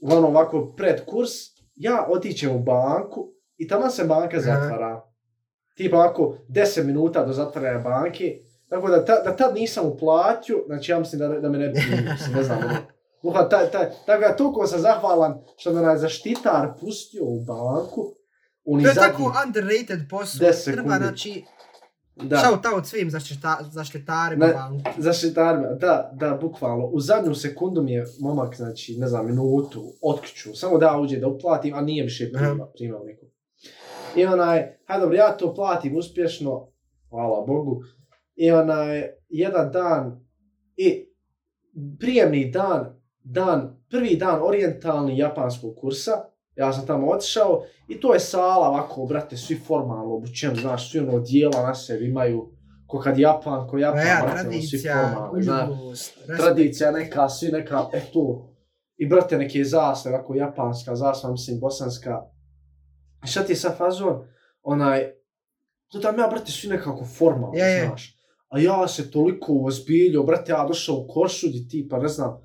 [0.00, 1.30] uglavnom ovako pred kurs,
[1.74, 5.02] ja otićem u banku i tamo se banka zatvara.
[5.74, 8.38] Tipa ovako 10 minuta do zatvaranja banke,
[8.68, 11.80] Tako da, ta, da tad nisam uplatio, znači ja mislim da, da me ne bi
[12.34, 12.74] ne znam, ono.
[13.22, 18.14] Uha, ta, ta, tako da toliko sam zahvalan što me onaj zaštitar pustio u banku.
[18.64, 20.48] Oni To je tako underrated posao.
[20.48, 21.44] 10 Treba, znači,
[22.16, 22.38] Da.
[22.38, 24.52] shout out svim zaštita, zaštitarima Ne.
[24.52, 24.90] banke.
[24.98, 26.84] Zaštitarima, da, da, bukvalno.
[26.86, 31.28] U zadnju sekundu mi je momak, znači, ne znam, minutu, otkriću, samo da uđe da
[31.28, 32.44] uplatim, a nije više Aha.
[32.44, 33.28] prima, primao nikog.
[34.16, 36.68] I onaj, hajde dobro, ja to platim uspješno,
[37.10, 37.82] hvala Bogu,
[38.36, 40.26] i onaj, jedan dan,
[40.76, 41.06] i
[42.00, 46.12] prijemni dan, dan, prvi dan orijentalni japanskog kursa,
[46.56, 50.98] ja sam tamo otišao i to je sala ovako, brate, svi formalno obučeni, znaš, svi
[50.98, 52.50] ono dijela na sebi imaju,
[52.86, 57.28] ko kad Japan, ko Japan, Pa ja, brate, ono, svi tradicija, formalni, znaš tradicija neka,
[57.28, 58.52] svi neka, e to.
[58.96, 62.22] I brate, neke zastave, ako japanska zastava, mislim, bosanska.
[63.24, 64.24] Šta ti je sad fazon?
[64.62, 65.12] Onaj,
[65.92, 67.86] to tam ja, brate, svi nekako formalno, Je, je.
[67.86, 68.15] znaš.
[68.56, 72.40] A ja se toliko ozbiljio, brate, ja došao u Koršud i tipa, ne znam,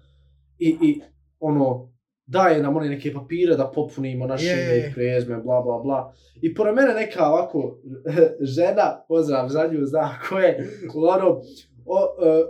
[0.59, 1.01] i, i
[1.39, 1.91] ono,
[2.25, 6.13] daje nam one neke papire da popunimo naše je, ime i prezme, bla, bla, bla.
[6.41, 7.79] I pored mene neka ovako
[8.55, 11.37] žena, pozdrav za nju, zna ko je, uglavnom,
[11.85, 12.43] o, e,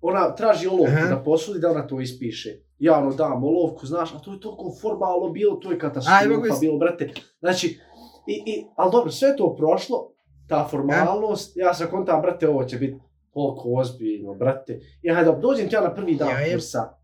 [0.00, 1.14] ona traži olovku Aha.
[1.14, 2.60] da posudi da ona to ispiše.
[2.78, 6.78] Ja ono dam olovku, znaš, a to je toliko formalno bilo, to je katastrofa bilo,
[6.78, 7.10] brate.
[7.40, 7.78] Znači,
[8.26, 10.13] i, i, ali dobro, sve to prošlo,
[10.48, 12.98] ta formalnost, ja sam kontam, brate, ovo će biti
[13.30, 14.80] koliko ozbiljno, brate.
[15.02, 16.94] I hajde, dođem ti ja na prvi dan Ja, kursa.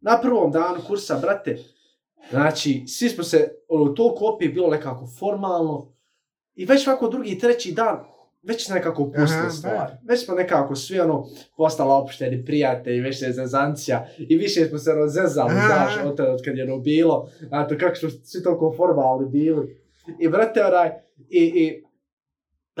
[0.00, 1.58] Na prvom danu kursa, brate,
[2.30, 5.92] znači, svi smo se, ono, toliko opet bilo nekako formalno.
[6.54, 7.98] I već ovako drugi, treći dan,
[8.42, 9.92] već se nekako pustili stvari.
[10.08, 11.26] Već smo nekako svi, ono,
[11.56, 14.06] postala opšteni prijatelji, više je zezancija.
[14.18, 15.66] I više smo se rozezali, Aha.
[15.66, 17.28] znaš, od, tada od kad je ono bilo.
[17.68, 19.80] To kako smo svi toliko formalni bili.
[20.18, 20.90] I brate, onaj,
[21.28, 21.84] i, i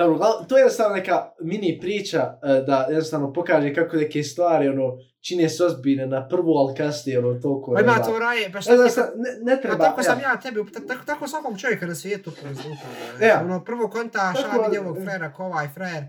[0.00, 4.98] Dobro, to je jednostavno neka mini priča e, da jednostavno pokaže kako neke stvari ono,
[5.20, 7.72] čine se ozbiljne na prvu, ali kasnije ono toliko...
[7.72, 9.84] Pa ne ima to raje, pa Ne, šta sad, ne, ne Pa treba...
[9.84, 13.26] tako sam ja tebi, ta- tako, tako svakog čovjeka na svijetu prezvukao.
[13.28, 13.42] Ja.
[13.44, 16.04] Ono, prvo kontaš, Tako, a vidi e, ovog frera, ko ovaj frer,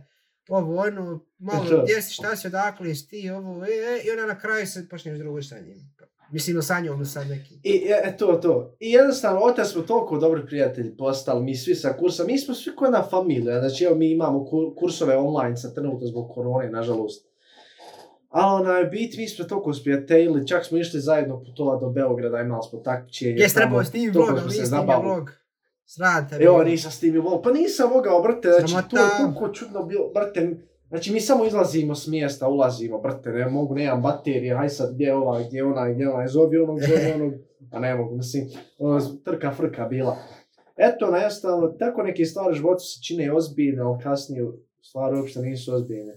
[0.49, 4.25] ovo, ono, malo, gdje si, šta si, odakle si ti, ovo, e, e, i onda
[4.25, 5.77] na kraju se počneš drugo sa njim.
[6.31, 7.59] Mislim, sa njom sad neki.
[7.63, 8.75] I e, e, to, to.
[8.79, 12.55] I jednostavno, od tada smo toliko dobri prijatelji postali, mi svi sa kursa, mi smo
[12.55, 16.69] svi kao jedna familija, znači evo mi imamo kur, kursove online sa trenutno zbog korone,
[16.69, 17.31] nažalost.
[18.29, 22.63] Ali onaj bit, mi smo toliko sprijateljili, čak smo išli zajedno putovati do Beograda, imali
[22.69, 23.35] smo takmičenje.
[23.37, 25.13] Jes trebao snimim toliko vlog, smo ali se nisam snimio zabavili.
[25.13, 25.31] vlog.
[25.85, 26.43] Srad tebe.
[26.43, 30.57] Evo, nisam snimio vlog, pa nisam mogao, brate, znači to je toliko čudno bilo, brate,
[30.91, 35.05] znači mi samo izlazimo s mjesta, ulazimo, brate, ne mogu, nemam baterije, haj sad, gdje
[35.05, 37.33] je ova, gdje je ona, gdje je ona, zovi onog, zovi onog,
[37.71, 40.17] a ne mogu, mislim, ono, trka frka bila.
[40.77, 44.45] Eto, najednostavno, tako neke stvari u životu se čine ozbiljne, ali kasnije
[44.81, 46.13] stvari uopšte nisu ozbiljne.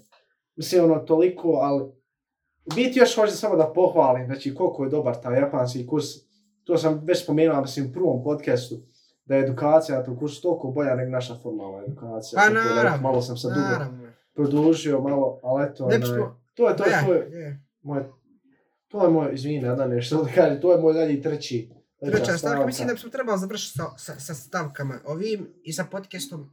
[0.57, 1.85] Mislim, ono, toliko, ali,
[2.75, 6.07] biti još hoću samo da pohvalim, znači, koliko je dobar taj japanski kurs,
[6.65, 8.77] to sam već spomenuo, mislim, u prvom podcastu,
[9.25, 12.41] da je edukacija na tom kursu toliko bolja nego naša formalna edukacija.
[12.43, 14.04] Pa naravno, Malo sam se dugo Naravno.
[14.35, 16.41] Produžio, malo, ali eto, Ne onaj, bismo...
[16.55, 17.61] to je to, je, ja, to je je.
[17.83, 18.05] moj,
[18.89, 21.71] to je moj, izvini, da nešto da kažem, to je moj dalji treći.
[22.07, 26.51] Treća stavka, mislim da bismo trebali završiti sa, sa, sa stavkama ovim i sa podcastom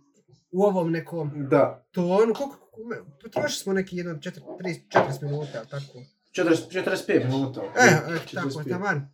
[0.52, 2.34] u ovom nekom Da, tonu.
[2.34, 2.58] Koliko,
[3.22, 6.00] potrošili smo neki jedno 4, 30, 40 minuta, tako.
[6.32, 7.62] 40, 45 minuta.
[7.62, 8.70] E, e, tako, 45.
[8.70, 9.08] taman.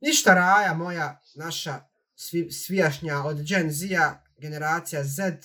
[0.00, 1.80] Ništa raja moja, naša
[2.14, 5.38] svi, svijašnja od Gen Z-a, generacija Z.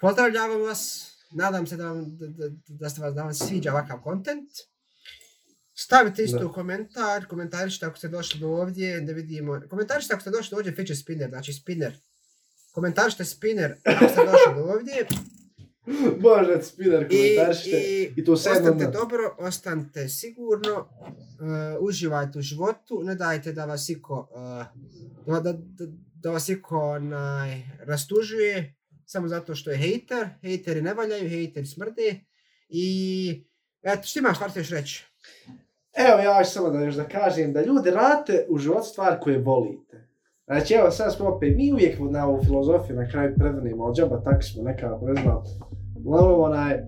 [0.00, 4.00] Pozdravljavam vas, nadam se da, vam, da, da, da, ste vas, da vam sviđa ovakav
[4.00, 4.50] kontent.
[5.74, 6.46] Stavite isto Da.
[6.46, 9.60] u komentar, komentarišite ako ste došli do ovdje, da vidimo.
[9.70, 11.96] Komentarišite ako ste došli do ovdje, feature spinner, znači spinner.
[12.72, 15.06] Komentarišite spinner ako ste došli do ovdje.
[16.20, 17.70] Bože, spinner I, komentarište.
[17.70, 18.98] i, I to sve jedno Ostanite da.
[18.98, 24.28] dobro, ostanite sigurno, uh, uživajte u životu, ne dajte da vas iko,
[25.26, 28.74] uh, da, da, da, da vas iko onaj, rastužuje,
[29.10, 32.20] samo zato što je hejter, hejteri ne valjaju, hejteri smrde
[32.68, 33.46] i
[33.82, 35.04] eto, što imaš, šta još reći?
[35.96, 39.38] Evo ja ću samo da još da kažem da ljudi rate u život stvar koje
[39.38, 40.08] volite.
[40.46, 44.20] Znači evo sad smo opet, mi uvijek na ovu filozofiju na kraju predvanimo ali džaba
[44.24, 45.42] tako smo nekako, ne znam.
[46.04, 46.78] Uglavnom onaj,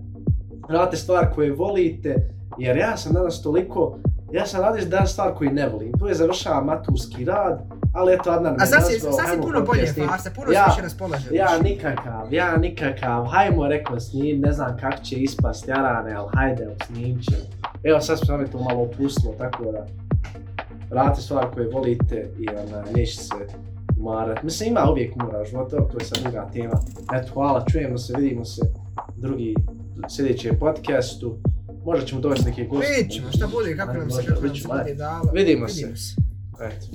[0.69, 2.15] radite stvar koje volite,
[2.57, 3.99] jer ja sam danas toliko,
[4.31, 5.91] ja sam radiš danas stvar koju ne volim.
[5.99, 9.41] Tu je završava maturski rad, ali eto Adnan me A sad si, nazvao, sad si
[9.41, 10.09] puno bolje snimit.
[10.11, 11.35] farse, puno Ja- si više raspoložen.
[11.35, 16.75] Ja nikakav, ja nikakav, hajmo rekao snim, ne znam kako će ispast jarane, ali hajde,
[16.85, 17.41] snimit ćemo.
[17.83, 19.85] Evo sad smo to malo opustilo, tako da
[20.89, 23.33] radite stvari koje volite i ona, neće se
[23.99, 24.43] umarat.
[24.43, 26.73] Mislim, ima uvijek umora u životu, to je sad druga tema.
[27.13, 28.61] Eto, hvala, čujemo se, vidimo se
[29.15, 29.55] drugi,
[30.09, 31.37] sljedećem podcastu.
[31.85, 32.93] Možda ćemo dovesti neke goste.
[32.97, 35.31] Vidit ćemo šta bude, kako nam se, kako nam se bude dalo.
[35.33, 35.75] Vidimo se.
[35.75, 36.15] Vidimo se.
[36.61, 36.85] Eto.